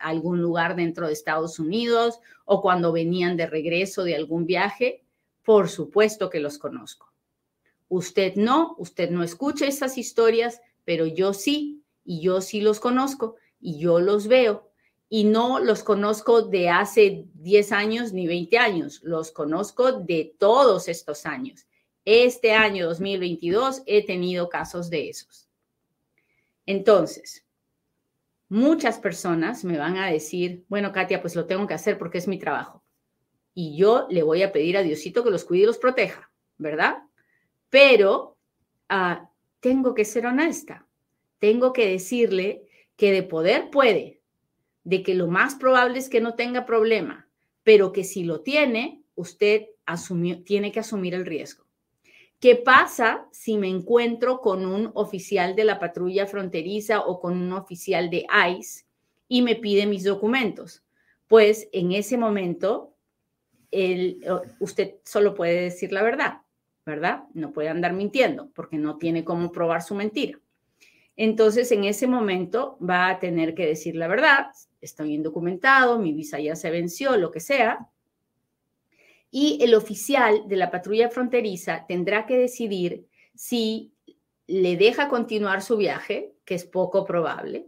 algún 0.00 0.42
lugar 0.42 0.74
dentro 0.74 1.06
de 1.06 1.12
Estados 1.12 1.58
Unidos 1.58 2.20
o 2.44 2.60
cuando 2.60 2.92
venían 2.92 3.36
de 3.36 3.46
regreso 3.46 4.02
de 4.02 4.16
algún 4.16 4.44
viaje, 4.44 5.04
por 5.44 5.68
supuesto 5.68 6.28
que 6.28 6.40
los 6.40 6.58
conozco. 6.58 7.12
Usted 7.88 8.34
no, 8.34 8.74
usted 8.78 9.10
no 9.10 9.22
escucha 9.22 9.66
esas 9.66 9.96
historias, 9.96 10.60
pero 10.84 11.06
yo 11.06 11.32
sí, 11.32 11.84
y 12.04 12.20
yo 12.20 12.40
sí 12.40 12.60
los 12.60 12.80
conozco, 12.80 13.36
y 13.60 13.78
yo 13.78 14.00
los 14.00 14.26
veo, 14.26 14.70
y 15.08 15.24
no 15.24 15.60
los 15.60 15.84
conozco 15.84 16.42
de 16.42 16.68
hace 16.68 17.26
10 17.34 17.70
años 17.70 18.12
ni 18.12 18.26
20 18.26 18.58
años, 18.58 19.00
los 19.04 19.30
conozco 19.30 19.92
de 19.92 20.34
todos 20.38 20.88
estos 20.88 21.26
años. 21.26 21.66
Este 22.04 22.52
año 22.52 22.86
2022 22.86 23.82
he 23.86 24.04
tenido 24.04 24.48
casos 24.48 24.90
de 24.90 25.08
esos. 25.08 25.45
Entonces, 26.66 27.46
muchas 28.48 28.98
personas 28.98 29.64
me 29.64 29.78
van 29.78 29.96
a 29.96 30.10
decir, 30.10 30.64
bueno, 30.68 30.92
Katia, 30.92 31.20
pues 31.20 31.36
lo 31.36 31.46
tengo 31.46 31.66
que 31.66 31.74
hacer 31.74 31.98
porque 31.98 32.18
es 32.18 32.28
mi 32.28 32.38
trabajo. 32.38 32.82
Y 33.54 33.76
yo 33.76 34.06
le 34.10 34.22
voy 34.22 34.42
a 34.42 34.52
pedir 34.52 34.76
a 34.76 34.82
Diosito 34.82 35.24
que 35.24 35.30
los 35.30 35.44
cuide 35.44 35.62
y 35.62 35.66
los 35.66 35.78
proteja, 35.78 36.30
¿verdad? 36.58 36.98
Pero 37.70 38.36
ah, 38.88 39.30
tengo 39.60 39.94
que 39.94 40.04
ser 40.04 40.26
honesta. 40.26 40.86
Tengo 41.38 41.72
que 41.72 41.88
decirle 41.88 42.66
que 42.96 43.12
de 43.12 43.22
poder 43.22 43.70
puede, 43.70 44.20
de 44.84 45.02
que 45.02 45.14
lo 45.14 45.28
más 45.28 45.54
probable 45.54 45.98
es 45.98 46.08
que 46.08 46.20
no 46.20 46.34
tenga 46.34 46.66
problema, 46.66 47.28
pero 47.62 47.92
que 47.92 48.04
si 48.04 48.24
lo 48.24 48.40
tiene, 48.40 49.02
usted 49.14 49.66
tiene 50.44 50.72
que 50.72 50.80
asumir 50.80 51.14
el 51.14 51.26
riesgo. 51.26 51.65
¿Qué 52.38 52.56
pasa 52.56 53.26
si 53.32 53.56
me 53.56 53.68
encuentro 53.68 54.40
con 54.40 54.66
un 54.66 54.90
oficial 54.94 55.56
de 55.56 55.64
la 55.64 55.78
patrulla 55.78 56.26
fronteriza 56.26 57.00
o 57.00 57.18
con 57.18 57.32
un 57.32 57.52
oficial 57.52 58.10
de 58.10 58.26
ICE 58.58 58.84
y 59.28 59.42
me 59.42 59.56
pide 59.56 59.86
mis 59.86 60.04
documentos? 60.04 60.84
Pues 61.28 61.68
en 61.72 61.92
ese 61.92 62.18
momento, 62.18 62.94
usted 64.60 64.96
solo 65.04 65.34
puede 65.34 65.62
decir 65.62 65.92
la 65.92 66.02
verdad, 66.02 66.42
¿verdad? 66.84 67.24
No 67.32 67.52
puede 67.52 67.68
andar 67.70 67.94
mintiendo 67.94 68.50
porque 68.54 68.76
no 68.76 68.98
tiene 68.98 69.24
cómo 69.24 69.50
probar 69.50 69.82
su 69.82 69.94
mentira. 69.94 70.38
Entonces, 71.16 71.72
en 71.72 71.84
ese 71.84 72.06
momento 72.06 72.76
va 72.86 73.08
a 73.08 73.18
tener 73.18 73.54
que 73.54 73.66
decir 73.66 73.96
la 73.96 74.06
verdad, 74.06 74.48
estoy 74.82 75.14
indocumentado, 75.14 75.98
mi 75.98 76.12
visa 76.12 76.38
ya 76.38 76.54
se 76.54 76.70
venció, 76.70 77.16
lo 77.16 77.30
que 77.30 77.40
sea, 77.40 77.88
y 79.30 79.58
el 79.62 79.74
oficial 79.74 80.44
de 80.46 80.56
la 80.56 80.70
patrulla 80.70 81.10
fronteriza 81.10 81.84
tendrá 81.86 82.26
que 82.26 82.38
decidir 82.38 83.06
si 83.34 83.92
le 84.46 84.76
deja 84.76 85.08
continuar 85.08 85.62
su 85.62 85.76
viaje, 85.76 86.34
que 86.44 86.54
es 86.54 86.64
poco 86.64 87.04
probable, 87.04 87.66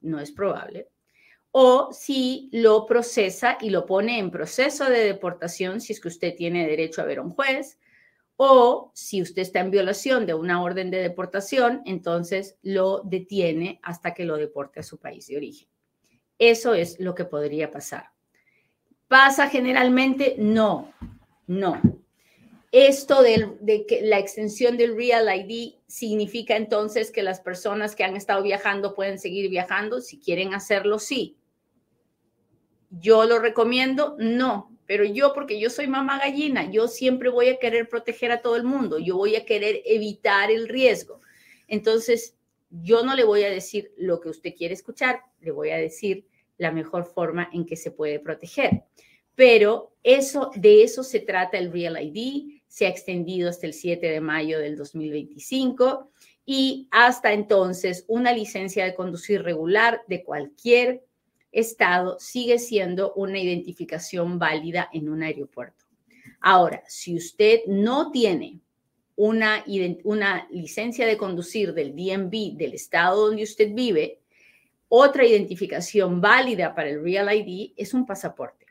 no 0.00 0.20
es 0.20 0.30
probable, 0.30 0.88
o 1.52 1.90
si 1.92 2.48
lo 2.52 2.86
procesa 2.86 3.58
y 3.60 3.70
lo 3.70 3.84
pone 3.86 4.18
en 4.18 4.30
proceso 4.30 4.88
de 4.88 5.00
deportación 5.00 5.80
si 5.80 5.92
es 5.92 6.00
que 6.00 6.08
usted 6.08 6.36
tiene 6.36 6.66
derecho 6.66 7.02
a 7.02 7.06
ver 7.06 7.18
a 7.18 7.22
un 7.22 7.30
juez, 7.30 7.78
o 8.36 8.90
si 8.94 9.20
usted 9.20 9.42
está 9.42 9.60
en 9.60 9.70
violación 9.70 10.24
de 10.24 10.32
una 10.32 10.62
orden 10.62 10.90
de 10.90 11.02
deportación, 11.02 11.82
entonces 11.84 12.56
lo 12.62 13.02
detiene 13.04 13.80
hasta 13.82 14.14
que 14.14 14.24
lo 14.24 14.38
deporte 14.38 14.80
a 14.80 14.84
su 14.84 14.98
país 14.98 15.26
de 15.26 15.36
origen. 15.36 15.68
Eso 16.38 16.72
es 16.72 16.98
lo 17.00 17.14
que 17.14 17.26
podría 17.26 17.70
pasar. 17.70 18.12
¿Pasa 19.10 19.48
generalmente? 19.48 20.36
No, 20.38 20.94
no. 21.48 21.82
Esto 22.70 23.22
de 23.22 23.84
que 23.88 24.02
la 24.02 24.20
extensión 24.20 24.76
del 24.76 24.94
Real 24.94 25.26
ID 25.36 25.74
significa 25.88 26.54
entonces 26.56 27.10
que 27.10 27.24
las 27.24 27.40
personas 27.40 27.96
que 27.96 28.04
han 28.04 28.14
estado 28.14 28.40
viajando 28.44 28.94
pueden 28.94 29.18
seguir 29.18 29.50
viajando. 29.50 30.00
Si 30.00 30.20
quieren 30.20 30.54
hacerlo, 30.54 31.00
sí. 31.00 31.36
Yo 32.88 33.24
lo 33.24 33.40
recomiendo, 33.40 34.14
no. 34.20 34.78
Pero 34.86 35.02
yo, 35.02 35.34
porque 35.34 35.58
yo 35.58 35.70
soy 35.70 35.88
mamá 35.88 36.20
gallina, 36.20 36.70
yo 36.70 36.86
siempre 36.86 37.30
voy 37.30 37.48
a 37.48 37.58
querer 37.58 37.88
proteger 37.88 38.30
a 38.30 38.42
todo 38.42 38.54
el 38.54 38.62
mundo. 38.62 39.00
Yo 39.00 39.16
voy 39.16 39.34
a 39.34 39.44
querer 39.44 39.82
evitar 39.86 40.52
el 40.52 40.68
riesgo. 40.68 41.20
Entonces, 41.66 42.36
yo 42.70 43.02
no 43.02 43.16
le 43.16 43.24
voy 43.24 43.42
a 43.42 43.50
decir 43.50 43.92
lo 43.96 44.20
que 44.20 44.28
usted 44.28 44.54
quiere 44.54 44.74
escuchar, 44.74 45.20
le 45.40 45.50
voy 45.50 45.70
a 45.70 45.78
decir 45.78 46.28
la 46.60 46.70
mejor 46.70 47.04
forma 47.04 47.48
en 47.52 47.64
que 47.64 47.74
se 47.74 47.90
puede 47.90 48.20
proteger. 48.20 48.84
Pero 49.34 49.94
eso, 50.02 50.50
de 50.54 50.82
eso 50.82 51.02
se 51.02 51.20
trata 51.20 51.56
el 51.56 51.72
Real 51.72 51.96
ID, 51.98 52.60
se 52.68 52.86
ha 52.86 52.90
extendido 52.90 53.48
hasta 53.48 53.66
el 53.66 53.72
7 53.72 54.06
de 54.06 54.20
mayo 54.20 54.58
del 54.58 54.76
2025 54.76 56.10
y 56.44 56.86
hasta 56.90 57.32
entonces 57.32 58.04
una 58.08 58.32
licencia 58.32 58.84
de 58.84 58.94
conducir 58.94 59.42
regular 59.42 60.02
de 60.06 60.22
cualquier 60.22 61.02
estado 61.50 62.18
sigue 62.20 62.58
siendo 62.58 63.14
una 63.14 63.38
identificación 63.38 64.38
válida 64.38 64.90
en 64.92 65.08
un 65.08 65.22
aeropuerto. 65.22 65.86
Ahora, 66.40 66.82
si 66.86 67.16
usted 67.16 67.60
no 67.66 68.10
tiene 68.10 68.60
una, 69.16 69.64
una 70.04 70.46
licencia 70.50 71.06
de 71.06 71.16
conducir 71.16 71.72
del 71.72 71.96
DMV 71.96 72.56
del 72.56 72.74
estado 72.74 73.28
donde 73.28 73.44
usted 73.44 73.72
vive, 73.72 74.19
otra 74.92 75.24
identificación 75.24 76.20
válida 76.20 76.74
para 76.74 76.90
el 76.90 77.00
Real 77.00 77.32
ID 77.32 77.74
es 77.76 77.94
un 77.94 78.04
pasaporte. 78.04 78.66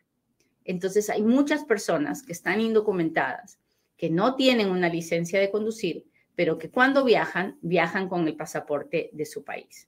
Entonces 0.66 1.10
hay 1.10 1.22
muchas 1.22 1.64
personas 1.64 2.24
que 2.24 2.34
están 2.34 2.60
indocumentadas, 2.60 3.58
que 3.96 4.10
no 4.10 4.36
tienen 4.36 4.70
una 4.70 4.90
licencia 4.90 5.40
de 5.40 5.50
conducir, 5.50 6.06
pero 6.36 6.58
que 6.58 6.70
cuando 6.70 7.06
viajan, 7.06 7.58
viajan 7.62 8.10
con 8.10 8.28
el 8.28 8.36
pasaporte 8.36 9.10
de 9.14 9.26
su 9.26 9.46
país. 9.46 9.88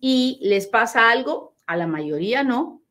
Y 0.00 0.38
les 0.40 0.66
pasa 0.66 1.10
algo, 1.10 1.54
a 1.66 1.76
la 1.76 1.86
mayoría 1.86 2.42
no. 2.42 2.82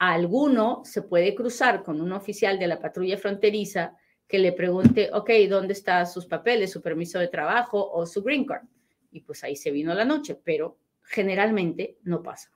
A 0.00 0.12
alguno 0.12 0.82
se 0.84 1.02
puede 1.02 1.36
cruzar 1.36 1.84
con 1.84 2.00
un 2.00 2.10
oficial 2.10 2.58
de 2.58 2.66
la 2.66 2.80
patrulla 2.80 3.16
fronteriza 3.16 3.96
que 4.26 4.40
le 4.40 4.50
pregunte, 4.50 5.08
ok, 5.12 5.30
¿dónde 5.48 5.74
están 5.74 6.08
sus 6.08 6.26
papeles, 6.26 6.72
su 6.72 6.82
permiso 6.82 7.20
de 7.20 7.28
trabajo 7.28 7.88
o 7.92 8.04
su 8.06 8.24
green 8.24 8.44
card? 8.44 8.66
Y 9.12 9.20
pues 9.20 9.44
ahí 9.44 9.54
se 9.54 9.70
vino 9.70 9.94
la 9.94 10.04
noche, 10.04 10.34
pero 10.34 10.78
generalmente 11.06 11.98
no 12.02 12.22
pasa. 12.22 12.50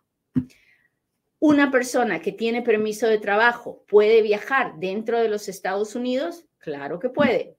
¿Una 1.39 1.71
persona 1.71 2.21
que 2.21 2.33
tiene 2.33 2.63
permiso 2.63 3.07
de 3.07 3.19
trabajo 3.19 3.85
puede 3.89 4.21
viajar 4.23 4.79
dentro 4.79 5.19
de 5.19 5.29
los 5.29 5.49
Estados 5.49 5.95
Unidos? 5.95 6.47
Claro 6.59 6.99
que 6.99 7.09
puede. 7.09 7.57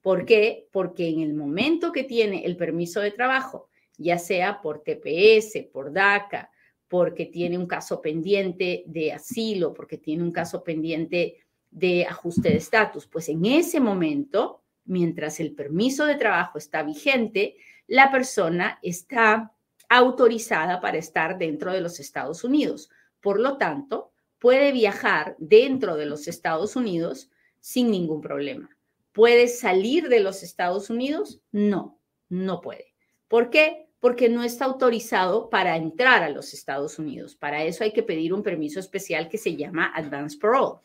¿Por 0.00 0.24
qué? 0.24 0.68
Porque 0.70 1.08
en 1.08 1.20
el 1.20 1.34
momento 1.34 1.90
que 1.90 2.04
tiene 2.04 2.44
el 2.44 2.56
permiso 2.56 3.00
de 3.00 3.10
trabajo, 3.10 3.68
ya 3.96 4.18
sea 4.18 4.60
por 4.62 4.84
TPS, 4.84 5.68
por 5.72 5.92
DACA, 5.92 6.50
porque 6.86 7.26
tiene 7.26 7.58
un 7.58 7.66
caso 7.66 8.00
pendiente 8.00 8.84
de 8.86 9.12
asilo, 9.12 9.74
porque 9.74 9.98
tiene 9.98 10.22
un 10.22 10.32
caso 10.32 10.62
pendiente 10.62 11.38
de 11.70 12.06
ajuste 12.06 12.50
de 12.50 12.56
estatus, 12.56 13.06
pues 13.06 13.28
en 13.28 13.44
ese 13.44 13.80
momento 13.80 14.62
mientras 14.88 15.38
el 15.38 15.54
permiso 15.54 16.06
de 16.06 16.16
trabajo 16.16 16.58
está 16.58 16.82
vigente, 16.82 17.56
la 17.86 18.10
persona 18.10 18.78
está 18.82 19.52
autorizada 19.88 20.80
para 20.80 20.98
estar 20.98 21.38
dentro 21.38 21.72
de 21.72 21.80
los 21.80 22.00
Estados 22.00 22.44
Unidos. 22.44 22.90
Por 23.20 23.40
lo 23.40 23.56
tanto, 23.56 24.12
puede 24.38 24.72
viajar 24.72 25.36
dentro 25.38 25.96
de 25.96 26.06
los 26.06 26.28
Estados 26.28 26.76
Unidos 26.76 27.30
sin 27.60 27.90
ningún 27.90 28.20
problema. 28.20 28.70
¿Puede 29.12 29.48
salir 29.48 30.08
de 30.08 30.20
los 30.20 30.42
Estados 30.42 30.90
Unidos? 30.90 31.40
No, 31.50 31.98
no 32.28 32.60
puede. 32.60 32.94
¿Por 33.26 33.50
qué? 33.50 33.88
Porque 33.98 34.28
no 34.28 34.44
está 34.44 34.66
autorizado 34.66 35.50
para 35.50 35.76
entrar 35.76 36.22
a 36.22 36.30
los 36.30 36.54
Estados 36.54 36.98
Unidos. 36.98 37.34
Para 37.34 37.64
eso 37.64 37.82
hay 37.82 37.92
que 37.92 38.04
pedir 38.04 38.32
un 38.32 38.42
permiso 38.42 38.78
especial 38.78 39.28
que 39.28 39.38
se 39.38 39.56
llama 39.56 39.92
Advance 39.94 40.38
Parole. 40.38 40.80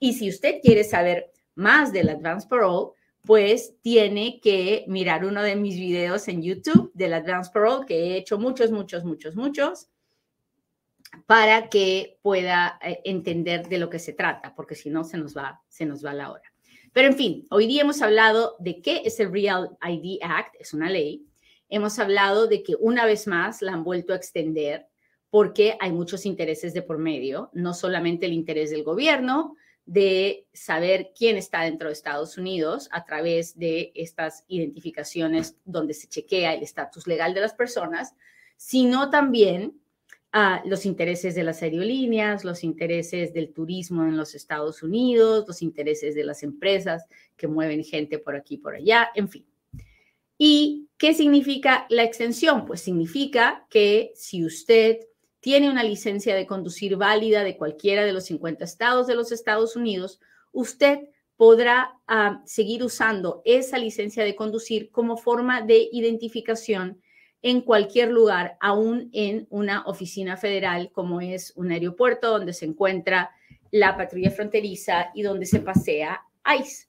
Y 0.00 0.14
si 0.14 0.28
usted 0.28 0.60
quiere 0.62 0.82
saber 0.82 1.30
más 1.54 1.92
del 1.92 2.08
Advance 2.08 2.48
Parole, 2.48 2.95
pues 3.26 3.74
tiene 3.82 4.40
que 4.40 4.84
mirar 4.86 5.24
uno 5.24 5.42
de 5.42 5.56
mis 5.56 5.76
videos 5.76 6.28
en 6.28 6.42
YouTube 6.42 6.92
del 6.94 7.12
Advance 7.12 7.50
Parole, 7.52 7.84
que 7.84 7.96
he 7.96 8.16
hecho 8.16 8.38
muchos, 8.38 8.70
muchos, 8.70 9.04
muchos, 9.04 9.34
muchos, 9.34 9.88
para 11.26 11.68
que 11.68 12.18
pueda 12.22 12.78
eh, 12.80 13.00
entender 13.04 13.68
de 13.68 13.78
lo 13.78 13.90
que 13.90 13.98
se 13.98 14.12
trata, 14.12 14.54
porque 14.54 14.76
si 14.76 14.90
no 14.90 15.02
se 15.02 15.18
nos 15.18 15.36
va, 15.36 15.60
se 15.68 15.84
nos 15.84 16.04
va 16.04 16.14
la 16.14 16.30
hora. 16.30 16.44
Pero 16.92 17.08
en 17.08 17.16
fin, 17.16 17.46
hoy 17.50 17.66
día 17.66 17.82
hemos 17.82 18.00
hablado 18.00 18.54
de 18.60 18.80
qué 18.80 19.02
es 19.04 19.18
el 19.18 19.32
Real 19.32 19.76
ID 19.82 20.18
Act, 20.22 20.54
es 20.60 20.72
una 20.72 20.88
ley. 20.88 21.26
Hemos 21.68 21.98
hablado 21.98 22.46
de 22.46 22.62
que 22.62 22.76
una 22.78 23.04
vez 23.06 23.26
más 23.26 23.60
la 23.60 23.72
han 23.72 23.82
vuelto 23.82 24.12
a 24.12 24.16
extender 24.16 24.86
porque 25.30 25.76
hay 25.80 25.90
muchos 25.90 26.26
intereses 26.26 26.72
de 26.74 26.82
por 26.82 26.98
medio, 26.98 27.50
no 27.52 27.74
solamente 27.74 28.26
el 28.26 28.32
interés 28.32 28.70
del 28.70 28.84
gobierno, 28.84 29.56
de 29.86 30.48
saber 30.52 31.12
quién 31.16 31.36
está 31.36 31.62
dentro 31.62 31.88
de 31.88 31.94
Estados 31.94 32.36
Unidos 32.36 32.88
a 32.90 33.04
través 33.04 33.56
de 33.56 33.92
estas 33.94 34.44
identificaciones 34.48 35.56
donde 35.64 35.94
se 35.94 36.08
chequea 36.08 36.54
el 36.54 36.62
estatus 36.62 37.06
legal 37.06 37.32
de 37.34 37.40
las 37.40 37.54
personas, 37.54 38.14
sino 38.56 39.10
también 39.10 39.80
a 40.32 40.60
los 40.66 40.84
intereses 40.84 41.36
de 41.36 41.44
las 41.44 41.62
aerolíneas, 41.62 42.44
los 42.44 42.64
intereses 42.64 43.32
del 43.32 43.52
turismo 43.52 44.02
en 44.04 44.16
los 44.16 44.34
Estados 44.34 44.82
Unidos, 44.82 45.46
los 45.46 45.62
intereses 45.62 46.16
de 46.16 46.24
las 46.24 46.42
empresas 46.42 47.06
que 47.36 47.46
mueven 47.46 47.84
gente 47.84 48.18
por 48.18 48.34
aquí 48.34 48.58
por 48.58 48.74
allá, 48.74 49.08
en 49.14 49.28
fin. 49.28 49.46
¿Y 50.36 50.88
qué 50.98 51.14
significa 51.14 51.86
la 51.88 52.02
extensión? 52.02 52.66
Pues 52.66 52.80
significa 52.80 53.66
que 53.70 54.12
si 54.14 54.44
usted 54.44 54.98
tiene 55.46 55.70
una 55.70 55.84
licencia 55.84 56.34
de 56.34 56.44
conducir 56.44 56.96
válida 56.96 57.44
de 57.44 57.56
cualquiera 57.56 58.04
de 58.04 58.12
los 58.12 58.24
50 58.24 58.64
estados 58.64 59.06
de 59.06 59.14
los 59.14 59.30
Estados 59.30 59.76
Unidos, 59.76 60.18
usted 60.50 61.08
podrá 61.36 62.00
ah, 62.08 62.42
seguir 62.44 62.82
usando 62.82 63.42
esa 63.44 63.78
licencia 63.78 64.24
de 64.24 64.34
conducir 64.34 64.90
como 64.90 65.16
forma 65.16 65.62
de 65.62 65.88
identificación 65.92 67.00
en 67.42 67.60
cualquier 67.60 68.10
lugar, 68.10 68.56
aún 68.58 69.08
en 69.12 69.46
una 69.48 69.84
oficina 69.86 70.36
federal 70.36 70.90
como 70.90 71.20
es 71.20 71.52
un 71.54 71.70
aeropuerto 71.70 72.28
donde 72.28 72.52
se 72.52 72.64
encuentra 72.64 73.30
la 73.70 73.96
patrulla 73.96 74.32
fronteriza 74.32 75.12
y 75.14 75.22
donde 75.22 75.46
se 75.46 75.60
pasea 75.60 76.22
ICE. 76.58 76.88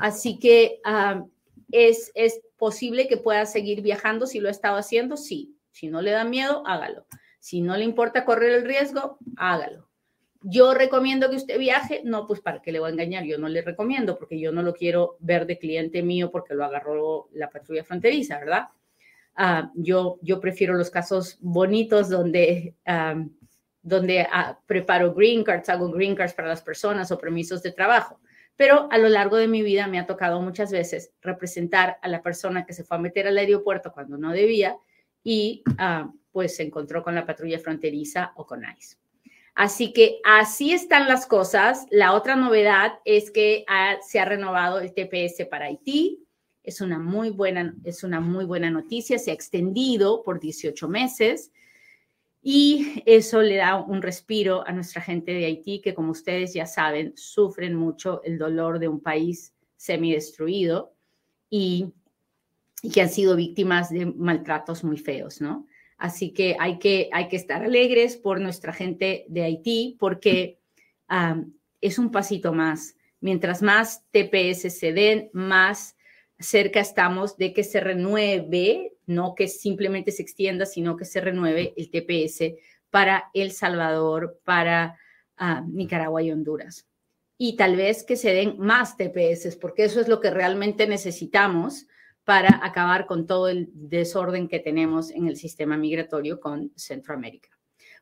Así 0.00 0.38
que 0.38 0.80
ah, 0.82 1.26
es, 1.70 2.10
es 2.14 2.40
posible 2.56 3.06
que 3.06 3.18
pueda 3.18 3.44
seguir 3.44 3.82
viajando 3.82 4.26
si 4.26 4.40
lo 4.40 4.48
ha 4.48 4.52
estado 4.52 4.78
haciendo, 4.78 5.18
sí. 5.18 5.54
Si 5.72 5.88
no 5.88 6.00
le 6.00 6.12
da 6.12 6.24
miedo, 6.24 6.62
hágalo. 6.66 7.04
Si 7.38 7.60
no 7.60 7.76
le 7.76 7.84
importa 7.84 8.24
correr 8.24 8.52
el 8.52 8.64
riesgo, 8.64 9.18
hágalo. 9.36 9.88
Yo 10.42 10.72
recomiendo 10.72 11.28
que 11.30 11.36
usted 11.36 11.58
viaje, 11.58 12.02
no, 12.04 12.26
pues 12.26 12.40
para 12.40 12.62
qué 12.62 12.70
le 12.70 12.78
voy 12.78 12.90
a 12.90 12.92
engañar, 12.92 13.24
yo 13.24 13.38
no 13.38 13.48
le 13.48 13.62
recomiendo 13.62 14.16
porque 14.18 14.38
yo 14.38 14.52
no 14.52 14.62
lo 14.62 14.72
quiero 14.72 15.16
ver 15.18 15.46
de 15.46 15.58
cliente 15.58 16.02
mío 16.02 16.30
porque 16.30 16.54
lo 16.54 16.64
agarró 16.64 17.28
la 17.32 17.50
patrulla 17.50 17.82
fronteriza, 17.82 18.38
¿verdad? 18.38 18.68
Ah, 19.34 19.70
yo, 19.74 20.18
yo 20.22 20.40
prefiero 20.40 20.74
los 20.74 20.90
casos 20.90 21.38
bonitos 21.40 22.08
donde, 22.08 22.74
donde 23.82 24.26
ah, 24.32 24.58
preparo 24.66 25.14
green 25.14 25.42
cards, 25.42 25.68
hago 25.68 25.90
green 25.90 26.14
cards 26.14 26.34
para 26.34 26.48
las 26.48 26.62
personas 26.62 27.10
o 27.10 27.18
permisos 27.18 27.62
de 27.62 27.72
trabajo. 27.72 28.20
Pero 28.56 28.88
a 28.90 28.98
lo 28.98 29.08
largo 29.08 29.36
de 29.36 29.46
mi 29.46 29.62
vida 29.62 29.86
me 29.86 30.00
ha 30.00 30.06
tocado 30.06 30.40
muchas 30.40 30.72
veces 30.72 31.12
representar 31.20 31.98
a 32.02 32.08
la 32.08 32.22
persona 32.22 32.66
que 32.66 32.72
se 32.72 32.82
fue 32.82 32.96
a 32.96 33.00
meter 33.00 33.28
al 33.28 33.38
aeropuerto 33.38 33.92
cuando 33.92 34.18
no 34.18 34.32
debía 34.32 34.76
y 35.22 35.62
ah, 35.78 36.12
pues 36.38 36.54
se 36.54 36.62
encontró 36.62 37.02
con 37.02 37.16
la 37.16 37.26
patrulla 37.26 37.58
fronteriza 37.58 38.30
o 38.36 38.46
con 38.46 38.62
ICE. 38.62 38.96
Así 39.56 39.92
que 39.92 40.20
así 40.22 40.72
están 40.72 41.08
las 41.08 41.26
cosas. 41.26 41.84
La 41.90 42.12
otra 42.14 42.36
novedad 42.36 43.00
es 43.04 43.32
que 43.32 43.64
se 44.06 44.20
ha 44.20 44.24
renovado 44.24 44.78
el 44.78 44.94
TPS 44.94 45.48
para 45.50 45.64
Haití. 45.64 46.24
Es 46.62 46.80
una 46.80 47.00
muy 47.00 47.30
buena, 47.30 47.74
es 47.82 48.04
una 48.04 48.20
muy 48.20 48.44
buena 48.44 48.70
noticia. 48.70 49.18
Se 49.18 49.32
ha 49.32 49.34
extendido 49.34 50.22
por 50.22 50.38
18 50.38 50.86
meses 50.86 51.50
y 52.40 53.02
eso 53.04 53.42
le 53.42 53.56
da 53.56 53.82
un 53.82 54.00
respiro 54.00 54.64
a 54.64 54.70
nuestra 54.70 55.02
gente 55.02 55.32
de 55.32 55.46
Haití, 55.46 55.80
que 55.80 55.92
como 55.92 56.12
ustedes 56.12 56.54
ya 56.54 56.66
saben, 56.66 57.14
sufren 57.16 57.74
mucho 57.74 58.22
el 58.22 58.38
dolor 58.38 58.78
de 58.78 58.86
un 58.86 59.00
país 59.00 59.52
semidestruido 59.74 60.94
y, 61.50 61.92
y 62.80 62.90
que 62.90 63.00
han 63.00 63.10
sido 63.10 63.34
víctimas 63.34 63.90
de 63.90 64.06
maltratos 64.06 64.84
muy 64.84 64.98
feos, 64.98 65.40
¿no? 65.40 65.66
Así 65.98 66.32
que 66.32 66.56
hay 66.58 66.78
que, 66.78 67.10
hay 67.12 67.28
que 67.28 67.36
estar 67.36 67.62
alegres 67.62 68.16
por 68.16 68.40
nuestra 68.40 68.72
gente 68.72 69.26
de 69.28 69.42
Haití 69.42 69.96
porque 69.98 70.60
es 71.80 71.98
un 71.98 72.12
pasito 72.12 72.52
más. 72.52 72.96
Mientras 73.20 73.62
más 73.62 74.04
TPS 74.12 74.72
se 74.72 74.92
den, 74.92 75.28
más 75.32 75.96
cerca 76.38 76.78
estamos 76.78 77.36
de 77.36 77.52
que 77.52 77.64
se 77.64 77.80
renueve, 77.80 78.92
no 79.06 79.34
que 79.34 79.48
simplemente 79.48 80.12
se 80.12 80.22
extienda, 80.22 80.66
sino 80.66 80.96
que 80.96 81.04
se 81.04 81.20
renueve 81.20 81.74
el 81.76 81.90
TPS 81.90 82.54
para 82.90 83.28
El 83.34 83.50
Salvador, 83.50 84.40
para 84.44 84.96
Nicaragua 85.66 86.22
y 86.22 86.30
Honduras. 86.30 86.86
Y 87.36 87.56
tal 87.56 87.74
vez 87.74 88.04
que 88.04 88.16
se 88.16 88.32
den 88.32 88.56
más 88.58 88.96
TPS, 88.96 89.56
porque 89.56 89.84
eso 89.84 90.00
es 90.00 90.06
lo 90.06 90.20
que 90.20 90.30
realmente 90.30 90.86
necesitamos 90.86 91.87
para 92.28 92.60
acabar 92.62 93.06
con 93.06 93.26
todo 93.26 93.48
el 93.48 93.70
desorden 93.72 94.48
que 94.48 94.58
tenemos 94.58 95.10
en 95.10 95.28
el 95.28 95.38
sistema 95.38 95.78
migratorio 95.78 96.38
con 96.40 96.70
Centroamérica. 96.76 97.48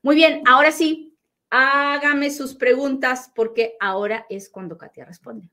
Muy 0.02 0.16
bien, 0.16 0.42
ahora 0.48 0.72
sí, 0.72 1.16
hágame 1.48 2.32
sus 2.32 2.52
preguntas 2.56 3.30
porque 3.36 3.76
ahora 3.78 4.26
es 4.28 4.48
cuando 4.48 4.76
Katia 4.76 5.04
responde. 5.04 5.48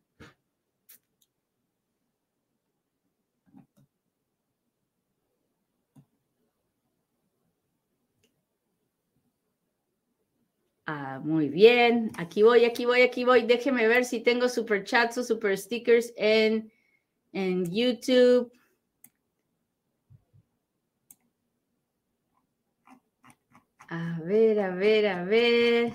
Ah, 10.88 11.22
muy 11.24 11.48
bien, 11.48 12.12
aquí 12.18 12.42
voy, 12.42 12.66
aquí 12.66 12.86
voy, 12.86 13.04
aquí 13.04 13.24
voy. 13.24 13.44
Déjeme 13.44 13.88
ver 13.88 14.04
si 14.04 14.22
tengo 14.22 14.50
super 14.50 14.84
chats 14.84 15.20
o 15.20 15.24
super 15.24 15.56
stickers 15.60 16.12
en, 16.18 16.72
en 17.34 17.72
YouTube. 17.72 18.52
A 23.96 24.20
ver, 24.24 24.60
a 24.60 24.74
ver, 24.74 25.06
a 25.06 25.24
ver. 25.24 25.94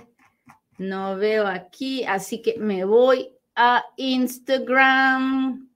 No 0.79 1.17
veo 1.17 1.49
aquí, 1.49 2.05
así 2.05 2.41
que 2.41 2.57
me 2.57 2.85
voy 2.85 3.37
a 3.57 3.85
Instagram. 3.97 5.69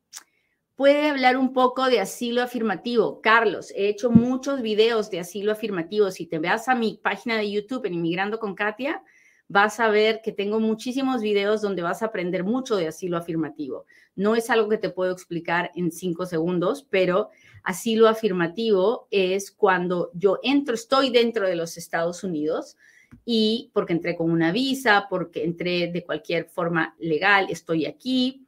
Puede 0.77 1.11
hablar 1.11 1.37
un 1.37 1.53
poco 1.53 1.87
de 1.87 1.99
asilo 1.99 2.41
afirmativo. 2.41 3.21
Carlos, 3.21 3.73
he 3.75 3.89
hecho 3.89 4.09
muchos 4.09 4.63
videos 4.63 5.11
de 5.11 5.19
asilo 5.19 5.51
afirmativo. 5.51 6.13
Si 6.13 6.27
te 6.27 6.39
veas 6.39 6.69
a 6.69 6.77
mi 6.77 7.01
página 7.03 7.37
de 7.37 7.51
YouTube 7.51 7.87
en 7.87 7.95
Inmigrando 7.95 8.39
con 8.39 8.55
Katia, 8.55 9.03
vas 9.48 9.81
a 9.81 9.88
ver 9.88 10.20
que 10.22 10.33
tengo 10.33 10.61
muchísimos 10.61 11.20
videos 11.20 11.61
donde 11.61 11.83
vas 11.83 12.02
a 12.02 12.07
aprender 12.07 12.44
mucho 12.44 12.76
de 12.76 12.88
asilo 12.88 13.16
afirmativo. 13.16 13.85
No 14.14 14.35
es 14.35 14.50
algo 14.50 14.68
que 14.68 14.78
te 14.78 14.90
puedo 14.90 15.12
explicar 15.12 15.70
en 15.74 15.92
cinco 15.92 16.26
segundos, 16.26 16.87
pero 16.88 17.31
asilo 17.62 18.09
afirmativo 18.09 19.09
es 19.11 19.50
cuando 19.50 20.11
yo 20.14 20.38
entro, 20.42 20.74
estoy 20.74 21.11
dentro 21.11 21.46
de 21.46 21.57
los 21.57 21.76
Estados 21.76 22.24
Unidos 22.24 22.76
y 23.24 23.70
porque 23.74 23.92
entré 23.92 24.16
con 24.16 24.31
una 24.31 24.52
visa, 24.52 25.07
porque 25.11 25.44
entré 25.44 25.88
de 25.92 26.05
cualquier 26.05 26.46
forma 26.48 26.94
legal, 26.98 27.46
estoy 27.50 27.87
aquí 27.87 28.46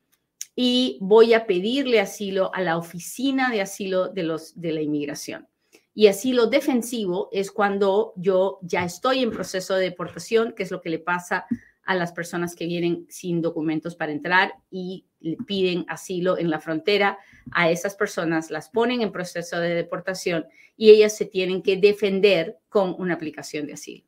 y 0.57 0.99
voy 1.01 1.35
a 1.35 1.47
pedirle 1.47 2.01
asilo 2.01 2.55
a 2.55 2.61
la 2.61 2.79
oficina 2.79 3.51
de 3.51 3.61
asilo 3.61 4.09
de, 4.09 4.23
los, 4.23 4.59
de 4.61 4.73
la 4.73 4.81
inmigración. 4.81 5.49
Y 5.95 6.09
asilo 6.09 6.47
defensivo 6.49 7.29
es 7.33 7.53
cuando 7.53 8.13
yo 8.17 8.59
ya 8.63 8.85
estoy 8.85 9.23
en 9.23 9.31
proceso 9.31 9.75
de 9.75 9.85
deportación, 9.85 10.53
que 10.53 10.65
es 10.65 10.71
lo 10.71 10.81
que 10.81 10.91
le 10.91 10.99
pasa 10.99 11.47
a 11.85 11.95
las 11.95 12.13
personas 12.13 12.55
que 12.55 12.67
vienen 12.67 13.07
sin 13.09 13.43
documentos 13.43 13.95
para 13.95 14.11
entrar 14.11 14.55
y 14.71 15.05
le 15.21 15.37
piden 15.47 15.85
asilo 15.89 16.37
en 16.39 16.51
la 16.51 16.61
frontera. 16.61 17.19
A 17.53 17.71
esas 17.71 17.95
personas 17.95 18.51
las 18.51 18.71
ponen 18.71 19.03
en 19.03 19.13
proceso 19.13 19.61
de 19.61 19.75
deportación 19.75 20.47
y 20.77 20.91
ellas 20.91 21.17
se 21.17 21.27
tienen 21.27 21.63
que 21.63 21.77
defender 21.77 22.59
con 22.69 22.97
una 22.99 23.15
aplicación 23.15 23.67
de 23.67 23.75
asilo. 23.75 24.05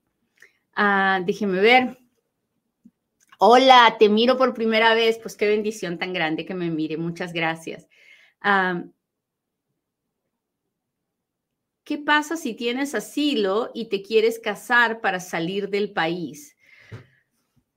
Ah, 0.74 1.20
déjeme 1.24 1.60
ver. 1.60 1.98
Hola, 3.38 3.96
te 3.98 4.08
miro 4.08 4.36
por 4.36 4.54
primera 4.54 4.94
vez. 4.94 5.18
Pues 5.18 5.36
qué 5.36 5.46
bendición 5.46 5.98
tan 5.98 6.12
grande 6.12 6.46
que 6.46 6.54
me 6.54 6.70
mire. 6.70 6.96
Muchas 6.96 7.32
gracias. 7.32 7.86
¿Qué 11.86 11.98
pasa 11.98 12.36
si 12.36 12.54
tienes 12.54 12.96
asilo 12.96 13.70
y 13.72 13.88
te 13.88 14.02
quieres 14.02 14.40
casar 14.40 15.00
para 15.00 15.20
salir 15.20 15.70
del 15.70 15.92
país? 15.92 16.56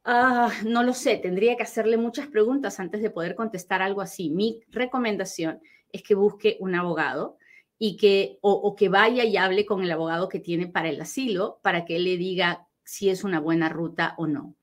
Ah, 0.03 0.51
no 0.65 0.81
lo 0.81 0.95
sé, 0.95 1.17
tendría 1.17 1.55
que 1.55 1.61
hacerle 1.61 1.95
muchas 1.95 2.25
preguntas 2.25 2.79
antes 2.79 3.03
de 3.03 3.11
poder 3.11 3.35
contestar 3.35 3.83
algo 3.83 4.01
así. 4.01 4.31
Mi 4.31 4.61
recomendación 4.69 5.61
es 5.91 6.01
que 6.01 6.15
busque 6.15 6.57
un 6.59 6.73
abogado 6.73 7.37
y 7.77 7.97
que 7.97 8.39
o, 8.41 8.75
que 8.75 8.89
vaya 8.89 9.25
y 9.25 9.37
hable 9.37 9.67
con 9.67 9.83
el 9.83 9.91
abogado 9.91 10.27
que 10.27 10.39
tiene 10.39 10.65
para 10.65 10.89
el 10.89 10.99
asilo 10.99 11.59
para 11.61 11.85
que 11.85 11.97
él 11.97 12.05
le 12.05 12.17
diga 12.17 12.67
si 12.83 13.11
es 13.11 13.23
una 13.23 13.39
buena 13.39 13.69
ruta 13.69 14.15
o 14.17 14.25
no. 14.25 14.55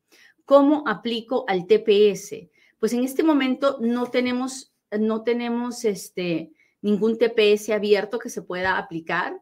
¿Cómo 0.45 0.83
aplico 0.89 1.45
al 1.47 1.69
TPS? 1.69 2.51
Pues 2.81 2.93
en 2.95 3.05
este 3.05 3.23
momento 3.23 3.79
no 3.81 4.07
tenemos, 4.07 4.75
no 4.91 5.23
tenemos 5.23 5.85
este, 5.85 6.51
ningún 6.87 7.19
TPS 7.19 7.71
abierto 7.71 8.21
que 8.21 8.31
se 8.31 8.43
pueda 8.43 8.79
aplicar. 8.79 9.41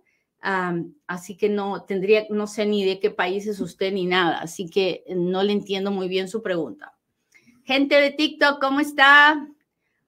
así 1.07 1.37
que 1.37 1.49
no 1.49 1.85
tendría, 1.85 2.27
no 2.31 2.47
sé 2.47 2.67
ni 2.67 2.85
de 2.85 3.01
qué 3.01 3.11
país 3.11 3.47
es 3.47 3.61
usted 3.61 3.93
ni 3.93 4.07
nada, 4.07 4.39
así 4.39 4.69
que 4.69 5.05
no 5.09 5.43
le 5.43 5.53
entiendo 5.53 5.91
muy 5.91 6.09
bien 6.09 6.29
su 6.29 6.43
pregunta. 6.43 6.97
Gente 7.65 7.95
de 8.01 8.11
TikTok, 8.11 8.61
¿cómo 8.61 8.81
está? 8.81 9.47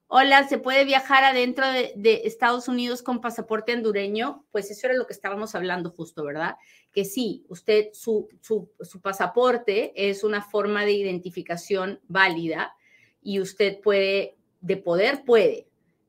Hola, 0.08 0.46
¿se 0.48 0.58
puede 0.58 0.84
viajar 0.84 1.24
adentro 1.24 1.66
de, 1.66 2.22
Estados 2.24 2.68
Unidos 2.68 3.02
con 3.02 3.20
pasaporte 3.20 3.74
hondureño? 3.74 4.46
Pues 4.50 4.70
eso 4.70 4.86
era 4.86 4.96
lo 4.96 5.06
que 5.06 5.14
estábamos 5.14 5.54
hablando 5.54 5.90
justo, 5.90 6.24
¿verdad? 6.24 6.56
Que 6.92 7.04
sí, 7.04 7.44
usted, 7.48 7.88
su, 7.92 8.28
su, 8.40 8.70
su 8.80 9.00
pasaporte 9.00 9.92
es 9.94 10.22
una 10.22 10.42
forma 10.42 10.84
de 10.84 10.92
identificación 10.92 12.00
válida 12.08 12.74
y 13.22 13.40
usted 13.40 13.80
puede, 13.80 14.36
de 14.60 14.76
poder 14.76 15.24
puede, 15.24 15.66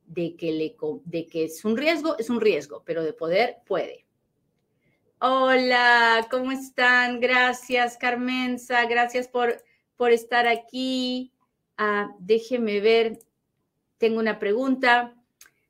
de 0.08 0.36
que, 0.36 0.52
le, 0.52 0.76
de 1.06 1.28
que 1.28 1.44
es 1.46 1.64
un 1.66 1.78
riesgo, 1.78 2.18
es 2.18 2.30
un 2.30 2.42
riesgo, 2.42 2.84
pero 2.86 3.04
de 3.04 3.14
poder 3.14 3.58
puede. 3.66 4.06
Hola, 5.20 6.28
¿cómo 6.32 6.52
están? 6.52 7.20
Gracias, 7.20 7.98
Carmenza, 7.98 8.86
gracias 8.86 9.28
por, 9.28 9.64
por 9.96 10.12
estar 10.12 10.48
aquí. 10.48 11.34
Ah, 11.78 12.12
déjeme 12.20 12.80
ver, 12.80 13.20
tengo 13.98 14.20
una 14.20 14.40
pregunta. 14.40 15.14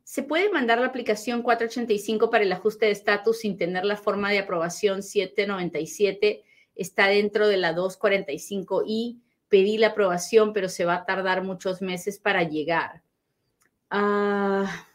¿Se 0.03 0.23
puede 0.23 0.49
mandar 0.49 0.79
la 0.79 0.87
aplicación 0.87 1.41
485 1.41 2.29
para 2.29 2.43
el 2.43 2.51
ajuste 2.51 2.85
de 2.85 2.91
estatus 2.91 3.39
sin 3.39 3.57
tener 3.57 3.83
la 3.83 3.97
forma 3.97 4.31
de 4.31 4.39
aprobación 4.39 5.03
797? 5.03 6.43
Está 6.75 7.07
dentro 7.07 7.47
de 7.47 7.57
la 7.57 7.75
245i. 7.75 9.19
Pedí 9.49 9.77
la 9.77 9.87
aprobación, 9.87 10.53
pero 10.53 10.69
se 10.69 10.85
va 10.85 10.95
a 10.95 11.05
tardar 11.05 11.43
muchos 11.43 11.81
meses 11.81 12.19
para 12.19 12.43
llegar. 12.43 13.01
Ah, 13.89 14.85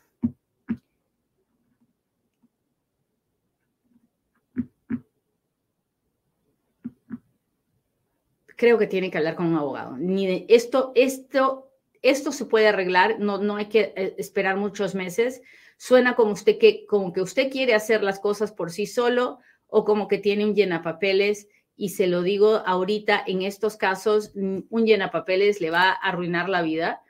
creo 8.56 8.78
que 8.78 8.86
tiene 8.86 9.10
que 9.10 9.18
hablar 9.18 9.34
con 9.34 9.46
un 9.46 9.56
abogado. 9.56 9.96
Ni 9.96 10.44
esto, 10.48 10.92
esto, 10.94 11.70
esto 12.02 12.32
se 12.32 12.44
puede 12.44 12.68
arreglar, 12.68 13.18
no, 13.18 13.38
no 13.38 13.56
hay 13.56 13.66
que 13.66 13.92
eh, 13.96 14.14
esperar 14.18 14.56
muchos 14.56 14.94
meses. 14.94 15.42
Suena 15.78 16.14
como 16.14 16.32
usted 16.32 16.58
que, 16.58 16.86
como 16.86 17.12
que 17.12 17.22
usted 17.22 17.50
quiere 17.50 17.74
hacer 17.74 18.02
las 18.02 18.20
cosas 18.20 18.52
por 18.52 18.70
sí 18.70 18.86
solo 18.86 19.38
o 19.66 19.84
como 19.84 20.06
que 20.06 20.18
tiene 20.18 20.44
un 20.44 20.54
llenapapeles. 20.54 21.48
Y 21.76 21.88
se 21.90 22.06
lo 22.06 22.22
digo 22.22 22.62
ahorita, 22.66 23.24
en 23.26 23.42
estos 23.42 23.76
casos, 23.76 24.32
un 24.34 24.86
llenapapeles 24.86 25.60
le 25.60 25.70
va 25.70 25.90
a 25.90 25.92
arruinar 25.92 26.48
la 26.48 26.62
vida 26.62 27.02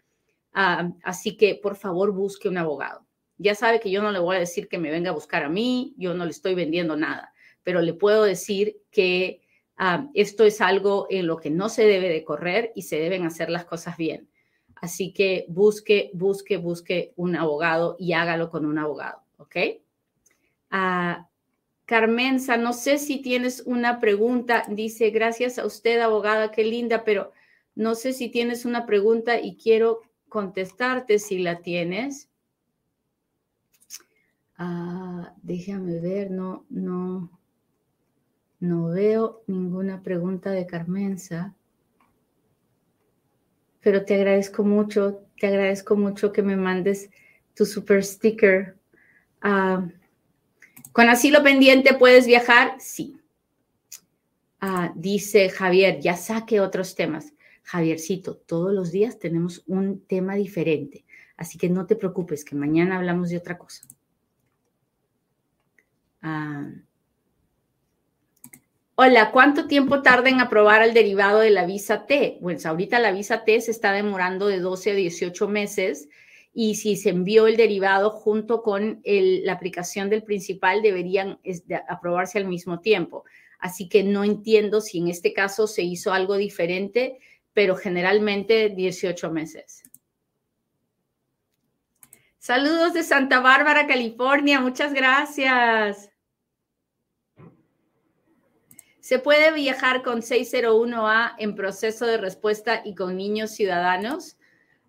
Ah, 0.53 0.91
así 1.03 1.37
que 1.37 1.55
por 1.55 1.77
favor 1.77 2.12
busque 2.12 2.49
un 2.49 2.59
abogado. 2.59 3.07
Ya 3.38 3.55
sabe 3.55 3.81
que 3.81 3.91
yo 3.91 4.03
no 4.03 4.12
le 4.12 4.19
voy 4.19 4.37
a 4.37 4.41
decir 4.41 4.69
que 4.69 4.79
me 4.79 4.91
venga 4.91 5.11
a 5.11 5.15
buscar 5.15 5.43
a 5.45 5.49
mí, 5.49 5.95
yo 5.97 6.15
no 6.15 6.25
le 6.25 6.31
estoy 6.31 6.55
vendiendo 6.55 6.97
nada, 6.97 7.33
pero 7.62 7.81
le 7.81 7.95
puedo 7.95 8.25
decir 8.25 8.77
que 8.91 9.41
ah, 9.77 10.09
esto 10.15 10.45
es 10.45 10.61
algo 10.61 11.07
en 11.11 11.27
lo 11.27 11.38
que 11.38 11.51
no 11.51 11.69
se 11.69 11.85
debe 11.85 12.09
de 12.09 12.25
correr 12.25 12.73
y 12.75 12.83
se 12.83 12.99
deben 12.99 13.25
hacer 13.25 13.51
las 13.51 13.65
cosas 13.65 13.97
bien. 13.97 14.29
Así 14.77 15.12
que 15.12 15.47
busque, 15.49 16.11
busque, 16.12 16.57
busque 16.57 17.12
un 17.17 17.37
abogado 17.37 17.97
y 17.99 18.12
hágalo 18.12 18.51
con 18.51 18.67
un 18.67 18.79
abogado, 18.79 19.23
¿ok? 19.38 19.57
Uh, 20.73 21.23
Carmenza, 21.85 22.57
no 22.57 22.73
sé 22.73 22.99
si 22.99 23.21
tienes 23.21 23.62
una 23.67 24.01
pregunta. 24.01 24.65
Dice, 24.69 25.11
gracias 25.11 25.59
a 25.59 25.67
usted, 25.67 26.01
abogada, 26.01 26.51
qué 26.51 26.65
linda, 26.65 27.05
pero 27.05 27.33
no 27.75 27.95
sé 27.95 28.12
si 28.12 28.29
tienes 28.29 28.65
una 28.65 28.87
pregunta 28.87 29.41
y 29.41 29.57
quiero 29.57 30.01
contestarte 30.33 31.18
si 31.18 31.38
la 31.40 31.61
tienes. 31.61 32.31
Ah, 34.57 35.35
déjame 35.42 36.01
ver, 36.01 36.31
no, 36.31 36.64
no, 36.71 37.38
no 38.61 38.88
veo 38.88 39.42
ninguna 39.47 40.03
pregunta 40.03 40.51
de 40.51 40.66
Carmenza. 40.66 41.55
Pero 43.83 44.07
te 44.07 44.14
agradezco 44.14 44.64
mucho, 44.64 45.23
te 45.38 45.49
agradezco 45.49 45.97
mucho 45.97 46.33
que 46.33 46.42
me 46.42 46.57
mandes 46.57 47.11
tu 47.55 47.66
super 47.66 48.03
sticker. 48.03 48.79
Ah, 49.42 49.87
¿Con 50.92 51.11
asilo 51.11 51.42
pendiente 51.42 51.92
puedes 51.92 52.27
viajar? 52.27 52.77
Sí. 52.79 53.21
Ah, 54.61 54.92
dice 54.95 55.51
Javier, 55.51 56.01
ya 56.01 56.16
saque 56.16 56.59
otros 56.61 56.95
temas. 56.95 57.32
Javiercito, 57.62 58.37
todos 58.37 58.72
los 58.72 58.90
días 58.92 59.18
tenemos 59.18 59.62
un 59.66 60.05
tema 60.07 60.35
diferente, 60.35 61.05
así 61.37 61.59
que 61.59 61.68
no 61.68 61.87
te 61.87 61.96
preocupes, 61.96 62.44
que 62.44 62.57
mañana 62.57 62.96
hablamos 62.96 63.31
de 63.31 63.38
otra 63.38 63.59
cosa. 63.59 63.87
Ah. 66.22 66.70
Hola, 68.94 69.33
¿cuánto 69.33 69.66
tiempo 69.66 70.03
tarda 70.03 70.29
en 70.29 70.40
aprobar 70.40 70.83
el 70.83 70.94
derivado 70.94 71.40
de 71.40 71.51
la 71.51 71.64
visa 71.64 72.07
T? 72.07 72.38
Bueno, 72.40 72.61
ahorita 72.64 73.01
la 73.01 73.11
visa 73.11 73.42
T 73.42 73.61
se 73.61 73.70
está 73.70 73.92
demorando 73.92 74.46
de 74.46 74.61
12 74.61 74.90
a 74.90 74.94
18 74.94 75.48
meses 75.48 76.09
y 76.55 76.75
si 76.75 76.96
se 76.96 77.11
envió 77.11 77.46
el 77.46 77.57
derivado 77.57 78.11
junto 78.11 78.62
con 78.62 79.01
la 79.05 79.53
aplicación 79.53 80.11
del 80.11 80.22
principal 80.22 80.83
deberían 80.83 81.40
aprobarse 81.88 82.38
al 82.38 82.44
mismo 82.44 82.81
tiempo. 82.81 83.25
Así 83.59 83.88
que 83.88 84.03
no 84.05 84.25
entiendo 84.25 84.81
si 84.81 84.98
en 84.98 85.09
este 85.09 85.33
caso 85.33 85.66
se 85.66 85.83
hizo 85.83 86.12
algo 86.12 86.37
diferente 86.37 87.18
pero 87.53 87.77
generalmente 87.77 88.71
18 88.71 89.31
meses. 89.31 89.83
Saludos 92.38 92.93
de 92.95 93.03
Santa 93.03 93.41
Bárbara, 93.41 93.87
California. 93.87 94.61
Muchas 94.61 94.93
gracias. 94.93 96.11
¿Se 98.99 99.19
puede 99.19 99.53
viajar 99.53 100.03
con 100.03 100.23
601A 100.23 101.35
en 101.38 101.55
proceso 101.55 102.07
de 102.07 102.19
respuesta 102.19 102.83
y 102.85 102.95
con 102.95 103.17
niños 103.17 103.51
ciudadanos? 103.51 104.38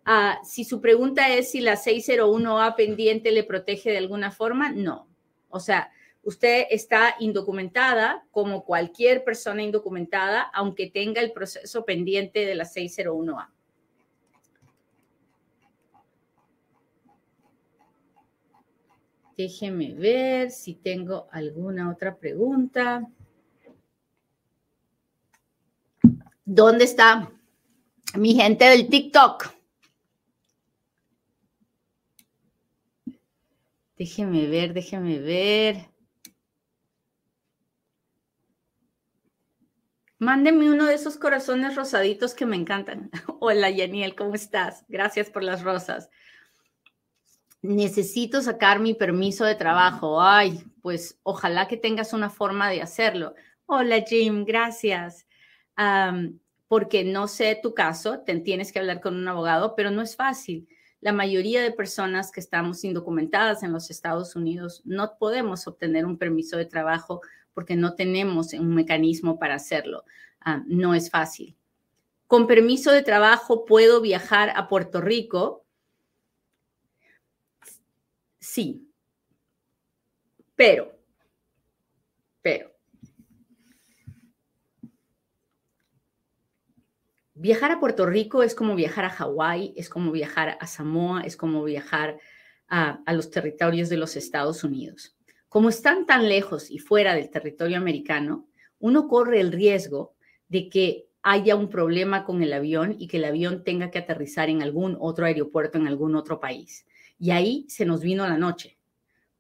Ah, 0.06 0.40
si 0.44 0.66
su 0.66 0.82
pregunta 0.82 1.30
es 1.30 1.52
si 1.52 1.62
la 1.62 1.76
601A 1.76 2.76
pendiente 2.76 3.32
le 3.32 3.44
protege 3.44 3.92
de 3.92 3.98
alguna 3.98 4.32
forma, 4.32 4.72
no. 4.72 5.08
O 5.50 5.60
sea, 5.60 5.92
usted 6.24 6.66
está 6.70 7.16
indocumentada 7.20 8.26
como 8.32 8.64
cualquier 8.66 9.24
persona 9.24 9.62
indocumentada, 9.62 10.42
aunque 10.54 10.90
tenga 10.90 11.22
el 11.22 11.32
proceso 11.32 11.86
pendiente 11.86 12.46
de 12.46 12.56
la 12.56 12.66
601A. 12.66 13.50
Déjeme 19.36 19.94
ver 19.96 20.52
si 20.52 20.76
tengo 20.76 21.28
alguna 21.32 21.90
otra 21.90 22.16
pregunta. 22.16 23.08
¿Dónde 26.46 26.86
está 26.86 27.32
mi 28.16 28.36
gente 28.36 28.66
del 28.66 28.90
TikTok? 28.90 29.52
Déjeme 33.98 34.48
ver, 34.48 34.74
déjeme 34.74 35.20
ver. 35.20 35.93
Mándeme 40.24 40.72
uno 40.72 40.86
de 40.86 40.94
esos 40.94 41.18
corazones 41.18 41.76
rosaditos 41.76 42.34
que 42.34 42.46
me 42.46 42.56
encantan. 42.56 43.12
Hola, 43.42 43.70
Yaniel, 43.70 44.16
¿cómo 44.16 44.36
estás? 44.36 44.86
Gracias 44.88 45.30
por 45.30 45.44
las 45.44 45.64
rosas. 45.64 46.10
Necesito 47.62 48.42
sacar 48.42 48.80
mi 48.80 48.94
permiso 48.94 49.44
de 49.44 49.56
trabajo. 49.56 50.22
Ay, 50.22 50.64
pues 50.82 51.20
ojalá 51.24 51.68
que 51.68 51.76
tengas 51.76 52.14
una 52.14 52.30
forma 52.30 52.70
de 52.70 52.82
hacerlo. 52.82 53.36
Hola, 53.66 54.02
Jim, 54.08 54.46
gracias. 54.46 55.28
porque 56.70 57.04
no 57.04 57.28
sé 57.28 57.60
tu 57.62 57.74
caso, 57.74 58.24
tienes 58.46 58.72
que 58.72 58.80
hablar 58.80 59.02
con 59.02 59.16
un 59.16 59.28
abogado, 59.28 59.76
pero 59.76 59.92
no 59.92 60.02
es 60.02 60.16
fácil. 60.16 60.70
La 61.02 61.12
mayoría 61.12 61.62
de 61.62 61.72
personas 61.72 62.32
que 62.32 62.40
estamos 62.40 62.86
indocumentadas 62.86 63.62
en 63.62 63.74
los 63.74 63.92
Estados 63.92 64.38
Unidos 64.38 64.84
no 64.86 65.18
podemos 65.18 65.68
obtener 65.68 66.06
un 66.06 66.18
permiso 66.18 66.56
de 66.56 66.66
trabajo 66.66 67.20
porque 67.54 67.76
no 67.76 67.96
tenemos 67.96 68.54
un 68.54 68.74
mecanismo 68.74 69.40
para 69.40 69.56
hacerlo. 69.56 70.06
Ah, 70.42 70.64
no 70.68 70.94
es 70.94 71.10
fácil. 71.10 71.56
Con 72.28 72.48
permiso 72.48 72.92
de 72.92 73.04
trabajo 73.04 73.66
puedo 73.66 74.02
viajar 74.02 74.52
a 74.56 74.68
Puerto 74.68 75.02
Rico. 75.02 75.66
sí. 78.40 78.90
Pero, 80.56 80.96
pero, 82.42 82.72
viajar 87.34 87.72
a 87.72 87.80
Puerto 87.80 88.06
Rico 88.06 88.44
es 88.44 88.54
como 88.54 88.76
viajar 88.76 89.06
a 89.06 89.10
Hawái, 89.10 89.74
es 89.76 89.90
como 89.90 90.12
viajar 90.12 90.58
a 90.60 90.68
Samoa, 90.68 91.22
es 91.22 91.36
como 91.36 91.64
viajar 91.64 92.20
a, 92.68 93.02
a, 93.06 93.14
los 93.14 93.32
territorios 93.32 93.90
de 93.90 93.98
los 93.98 94.16
Estados 94.16 94.64
Unidos. 94.64 95.16
Como 95.54 95.70
están 95.70 96.08
tan 96.08 96.28
lejos 96.28 96.72
y 96.72 96.80
fuera 96.80 97.14
del 97.14 97.30
territorio 97.30 97.78
americano, 97.78 98.48
uno 98.80 99.08
corre 99.08 99.40
el 99.40 99.52
riesgo 99.52 100.16
de 100.48 100.68
que 100.68 101.06
haya 101.22 101.56
un 101.56 101.70
problema 101.70 102.26
con 102.26 102.42
el 102.42 102.54
avión 102.54 102.96
y 102.98 103.06
que 103.06 103.18
el 103.18 103.26
avión 103.26 103.64
tenga 103.64 103.92
que 103.92 104.00
aterrizar 104.00 104.50
en 104.50 104.64
algún 104.64 104.98
otro 105.00 105.28
aeropuerto 105.28 105.78
en 105.78 105.86
algún 105.86 106.16
otro 106.16 106.40
país. 106.40 106.88
Y 107.20 107.30
ahí 107.30 107.68
se 107.70 107.86
nos 107.86 108.02
vino 108.02 108.26
la 108.26 108.40
noche, 108.40 108.80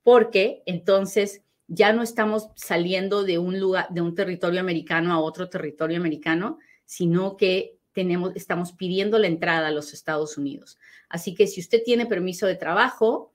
porque 0.03 0.61
entonces 0.67 1.41
ya 1.67 1.93
no 1.93 2.03
estamos 2.03 2.49
saliendo 2.57 3.23
de 3.23 3.39
un 3.39 3.59
lugar, 3.59 3.87
de 3.89 4.01
un 4.01 4.13
territorio 4.13 4.59
americano 4.59 5.13
a 5.13 5.19
otro 5.19 5.49
territorio 5.49 5.97
americano, 5.97 6.59
sino 6.85 7.37
que 7.37 7.79
tenemos, 7.91 8.33
estamos 8.35 8.71
pidiendo 8.73 9.17
la 9.17 9.25
entrada 9.25 9.69
a 9.69 9.71
los 9.71 9.93
Estados 9.93 10.37
Unidos. 10.37 10.77
Así 11.09 11.33
que 11.33 11.47
si 11.47 11.59
usted 11.59 11.81
tiene 11.83 12.05
permiso 12.05 12.45
de 12.45 12.55
trabajo 12.55 13.33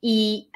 y, 0.00 0.48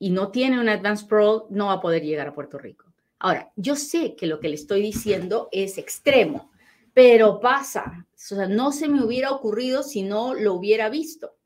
y 0.00 0.10
no 0.10 0.30
tiene 0.30 0.58
un 0.58 0.68
Advanced 0.68 1.06
Parole, 1.06 1.44
no 1.50 1.66
va 1.66 1.74
a 1.74 1.80
poder 1.80 2.02
llegar 2.02 2.26
a 2.26 2.34
Puerto 2.34 2.58
Rico. 2.58 2.86
Ahora, 3.18 3.52
yo 3.54 3.76
sé 3.76 4.16
que 4.16 4.26
lo 4.26 4.40
que 4.40 4.48
le 4.48 4.54
estoy 4.54 4.80
diciendo 4.80 5.50
es 5.52 5.76
extremo, 5.76 6.50
pero 6.94 7.38
pasa. 7.38 8.06
O 8.12 8.18
sea, 8.18 8.48
no 8.48 8.72
se 8.72 8.88
me 8.88 9.04
hubiera 9.04 9.30
ocurrido 9.30 9.82
si 9.82 10.02
no 10.02 10.32
lo 10.34 10.54
hubiera 10.54 10.88
visto. 10.88 11.36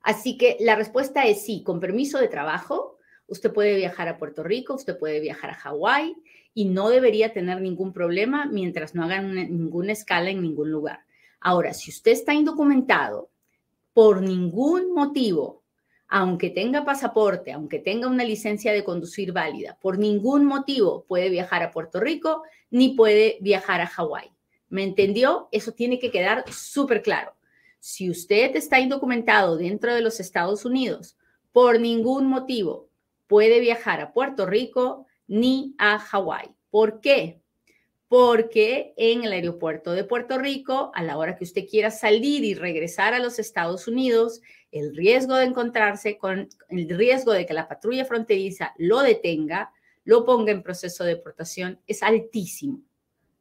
Así 0.00 0.38
que 0.38 0.56
la 0.60 0.76
respuesta 0.76 1.24
es 1.24 1.44
sí, 1.44 1.64
con 1.64 1.80
permiso 1.80 2.18
de 2.18 2.28
trabajo, 2.28 2.98
usted 3.26 3.52
puede 3.52 3.74
viajar 3.74 4.06
a 4.06 4.16
Puerto 4.16 4.44
Rico, 4.44 4.74
usted 4.74 4.96
puede 4.96 5.18
viajar 5.18 5.50
a 5.50 5.54
Hawái 5.54 6.14
y 6.54 6.66
no 6.66 6.88
debería 6.88 7.32
tener 7.32 7.60
ningún 7.60 7.92
problema 7.92 8.46
mientras 8.46 8.94
no 8.94 9.02
hagan 9.02 9.34
ninguna 9.34 9.92
escala 9.92 10.30
en 10.30 10.40
ningún 10.40 10.70
lugar. 10.70 11.00
Ahora, 11.40 11.74
si 11.74 11.90
usted 11.90 12.12
está 12.12 12.32
indocumentado 12.32 13.30
por 13.92 14.22
ningún 14.22 14.92
motivo, 14.94 15.61
aunque 16.14 16.50
tenga 16.50 16.84
pasaporte, 16.84 17.52
aunque 17.52 17.78
tenga 17.78 18.06
una 18.06 18.22
licencia 18.22 18.74
de 18.74 18.84
conducir 18.84 19.32
válida, 19.32 19.78
por 19.80 19.98
ningún 19.98 20.44
motivo 20.44 21.06
puede 21.08 21.30
viajar 21.30 21.62
a 21.62 21.70
Puerto 21.70 22.00
Rico 22.00 22.42
ni 22.68 22.90
puede 22.90 23.38
viajar 23.40 23.80
a 23.80 23.86
Hawái. 23.86 24.30
¿Me 24.68 24.84
entendió? 24.84 25.48
Eso 25.52 25.72
tiene 25.72 25.98
que 25.98 26.10
quedar 26.10 26.44
súper 26.52 27.00
claro. 27.00 27.34
Si 27.80 28.10
usted 28.10 28.54
está 28.56 28.78
indocumentado 28.78 29.56
dentro 29.56 29.94
de 29.94 30.02
los 30.02 30.20
Estados 30.20 30.66
Unidos, 30.66 31.16
por 31.50 31.80
ningún 31.80 32.26
motivo 32.26 32.90
puede 33.26 33.58
viajar 33.60 34.02
a 34.02 34.12
Puerto 34.12 34.44
Rico 34.44 35.06
ni 35.26 35.74
a 35.78 35.98
Hawái. 35.98 36.50
¿Por 36.68 37.00
qué? 37.00 37.40
Porque 38.08 38.92
en 38.98 39.24
el 39.24 39.32
aeropuerto 39.32 39.92
de 39.92 40.04
Puerto 40.04 40.36
Rico, 40.36 40.92
a 40.94 41.02
la 41.02 41.16
hora 41.16 41.36
que 41.36 41.44
usted 41.44 41.66
quiera 41.66 41.90
salir 41.90 42.44
y 42.44 42.52
regresar 42.52 43.14
a 43.14 43.18
los 43.18 43.38
Estados 43.38 43.88
Unidos, 43.88 44.42
el 44.72 44.96
riesgo 44.96 45.36
de 45.36 45.44
encontrarse 45.44 46.18
con 46.18 46.48
el 46.68 46.88
riesgo 46.88 47.32
de 47.32 47.46
que 47.46 47.54
la 47.54 47.68
patrulla 47.68 48.04
fronteriza 48.04 48.72
lo 48.78 49.00
detenga, 49.00 49.70
lo 50.04 50.24
ponga 50.24 50.50
en 50.50 50.62
proceso 50.62 51.04
de 51.04 51.14
deportación, 51.14 51.78
es 51.86 52.02
altísimo, 52.02 52.82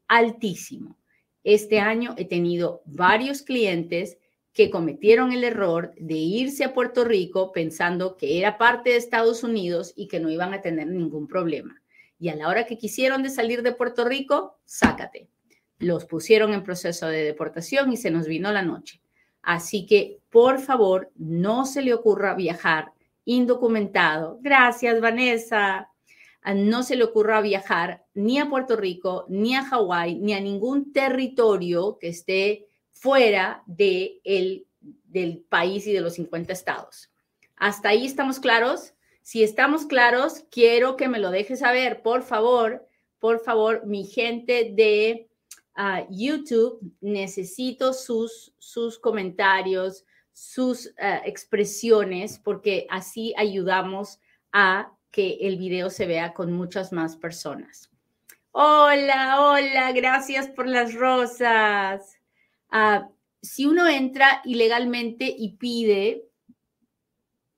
altísimo. 0.07 0.97
Este 1.43 1.79
año 1.79 2.13
he 2.17 2.25
tenido 2.25 2.83
varios 2.85 3.41
clientes 3.41 4.17
que 4.53 4.69
cometieron 4.69 5.31
el 5.31 5.43
error 5.43 5.93
de 5.97 6.15
irse 6.15 6.65
a 6.65 6.73
Puerto 6.73 7.05
Rico 7.05 7.51
pensando 7.51 8.17
que 8.17 8.37
era 8.37 8.57
parte 8.57 8.91
de 8.91 8.97
Estados 8.97 9.43
Unidos 9.43 9.93
y 9.95 10.07
que 10.07 10.19
no 10.19 10.29
iban 10.29 10.53
a 10.53 10.61
tener 10.61 10.87
ningún 10.87 11.27
problema. 11.27 11.81
Y 12.19 12.29
a 12.29 12.35
la 12.35 12.49
hora 12.49 12.65
que 12.65 12.77
quisieron 12.77 13.23
de 13.23 13.29
salir 13.29 13.63
de 13.63 13.71
Puerto 13.71 14.05
Rico, 14.05 14.59
sácate. 14.65 15.29
Los 15.79 16.05
pusieron 16.05 16.53
en 16.53 16.63
proceso 16.63 17.07
de 17.07 17.23
deportación 17.23 17.91
y 17.91 17.97
se 17.97 18.11
nos 18.11 18.27
vino 18.27 18.51
la 18.51 18.61
noche. 18.61 19.00
Así 19.41 19.85
que, 19.85 20.19
por 20.29 20.59
favor, 20.59 21.11
no 21.15 21.65
se 21.65 21.81
le 21.81 21.93
ocurra 21.93 22.35
viajar 22.35 22.93
indocumentado. 23.25 24.39
Gracias, 24.41 24.99
Vanessa. 25.01 25.89
No 26.55 26.83
se 26.83 26.95
le 26.95 27.03
ocurra 27.03 27.41
viajar 27.41 28.03
ni 28.13 28.39
a 28.39 28.49
Puerto 28.49 28.75
Rico, 28.75 29.25
ni 29.29 29.55
a 29.55 29.63
Hawái, 29.63 30.15
ni 30.15 30.33
a 30.33 30.39
ningún 30.39 30.91
territorio 30.91 31.97
que 31.99 32.09
esté 32.09 32.67
fuera 32.91 33.63
de 33.67 34.19
el, 34.23 34.65
del 34.79 35.39
país 35.39 35.85
y 35.85 35.93
de 35.93 36.01
los 36.01 36.13
50 36.13 36.51
estados. 36.51 37.11
¿Hasta 37.55 37.89
ahí 37.89 38.05
estamos 38.05 38.39
claros? 38.39 38.93
Si 39.21 39.43
estamos 39.43 39.85
claros, 39.85 40.45
quiero 40.49 40.97
que 40.97 41.07
me 41.07 41.19
lo 41.19 41.29
deje 41.29 41.55
saber, 41.55 42.01
por 42.01 42.23
favor, 42.23 42.87
por 43.19 43.39
favor, 43.39 43.85
mi 43.85 44.05
gente 44.05 44.71
de 44.73 45.29
YouTube, 46.09 46.79
necesito 47.01 47.93
sus, 47.93 48.53
sus 48.57 48.99
comentarios, 48.99 50.05
sus 50.33 50.87
eh, 50.97 51.21
expresiones, 51.25 52.39
porque 52.39 52.87
así 52.89 53.33
ayudamos 53.37 54.19
a 54.51 54.91
que 55.11 55.37
el 55.41 55.57
video 55.57 55.89
se 55.89 56.07
vea 56.07 56.33
con 56.33 56.51
muchas 56.51 56.91
más 56.91 57.17
personas. 57.17 57.89
Hola, 58.51 59.41
hola, 59.41 59.91
gracias 59.91 60.47
por 60.47 60.67
las 60.67 60.93
rosas. 60.93 62.17
Ah, 62.69 63.09
si 63.41 63.65
uno 63.65 63.87
entra 63.87 64.41
ilegalmente 64.45 65.33
y 65.37 65.53
pide 65.53 66.27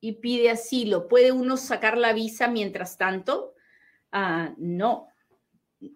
y 0.00 0.12
pide 0.12 0.50
asilo, 0.50 1.08
¿puede 1.08 1.32
uno 1.32 1.56
sacar 1.56 1.96
la 1.96 2.12
visa 2.12 2.48
mientras 2.48 2.96
tanto? 2.96 3.54
Ah, 4.12 4.52
no, 4.56 5.08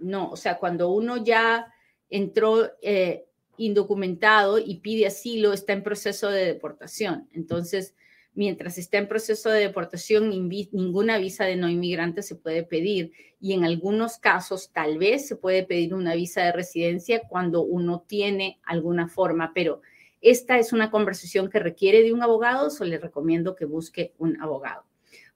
no, 0.00 0.30
o 0.30 0.36
sea, 0.36 0.58
cuando 0.58 0.90
uno 0.90 1.18
ya 1.18 1.72
entró 2.10 2.70
eh, 2.82 3.26
indocumentado 3.56 4.58
y 4.58 4.76
pide 4.76 5.06
asilo, 5.06 5.52
está 5.52 5.72
en 5.72 5.82
proceso 5.82 6.30
de 6.30 6.44
deportación. 6.44 7.28
Entonces, 7.32 7.94
mientras 8.34 8.78
está 8.78 8.98
en 8.98 9.08
proceso 9.08 9.50
de 9.50 9.60
deportación, 9.60 10.30
ninguna 10.30 11.18
visa 11.18 11.44
de 11.44 11.56
no 11.56 11.68
inmigrante 11.68 12.22
se 12.22 12.36
puede 12.36 12.62
pedir. 12.62 13.12
Y 13.40 13.52
en 13.52 13.64
algunos 13.64 14.18
casos, 14.18 14.70
tal 14.72 14.98
vez 14.98 15.26
se 15.26 15.36
puede 15.36 15.64
pedir 15.64 15.94
una 15.94 16.14
visa 16.14 16.42
de 16.42 16.52
residencia 16.52 17.22
cuando 17.28 17.62
uno 17.62 18.04
tiene 18.06 18.60
alguna 18.64 19.08
forma, 19.08 19.52
pero 19.54 19.82
esta 20.20 20.58
es 20.58 20.72
una 20.72 20.90
conversación 20.90 21.48
que 21.48 21.60
requiere 21.60 22.02
de 22.02 22.12
un 22.12 22.22
abogado, 22.22 22.70
so 22.70 22.84
le 22.84 22.98
recomiendo 22.98 23.54
que 23.54 23.64
busque 23.64 24.14
un 24.18 24.40
abogado. 24.40 24.84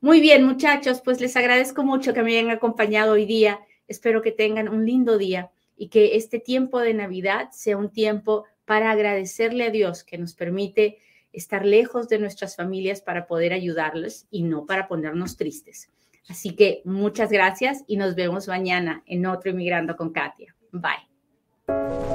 Muy 0.00 0.20
bien, 0.20 0.44
muchachos, 0.44 1.00
pues 1.04 1.20
les 1.20 1.36
agradezco 1.36 1.84
mucho 1.84 2.12
que 2.12 2.22
me 2.24 2.36
hayan 2.36 2.50
acompañado 2.50 3.12
hoy 3.12 3.24
día. 3.24 3.60
Espero 3.86 4.20
que 4.20 4.32
tengan 4.32 4.68
un 4.68 4.84
lindo 4.84 5.18
día 5.18 5.51
y 5.76 5.88
que 5.88 6.16
este 6.16 6.38
tiempo 6.38 6.80
de 6.80 6.94
Navidad 6.94 7.50
sea 7.52 7.76
un 7.76 7.90
tiempo 7.90 8.44
para 8.64 8.90
agradecerle 8.90 9.64
a 9.64 9.70
Dios 9.70 10.04
que 10.04 10.18
nos 10.18 10.34
permite 10.34 10.98
estar 11.32 11.64
lejos 11.64 12.08
de 12.08 12.18
nuestras 12.18 12.56
familias 12.56 13.00
para 13.00 13.26
poder 13.26 13.52
ayudarles 13.52 14.26
y 14.30 14.42
no 14.42 14.66
para 14.66 14.86
ponernos 14.86 15.36
tristes. 15.36 15.90
Así 16.28 16.54
que 16.54 16.82
muchas 16.84 17.30
gracias 17.30 17.84
y 17.86 17.96
nos 17.96 18.14
vemos 18.14 18.48
mañana 18.48 19.02
en 19.06 19.26
otro 19.26 19.50
Inmigrando 19.50 19.96
con 19.96 20.12
Katia. 20.12 20.54
Bye. 20.70 22.11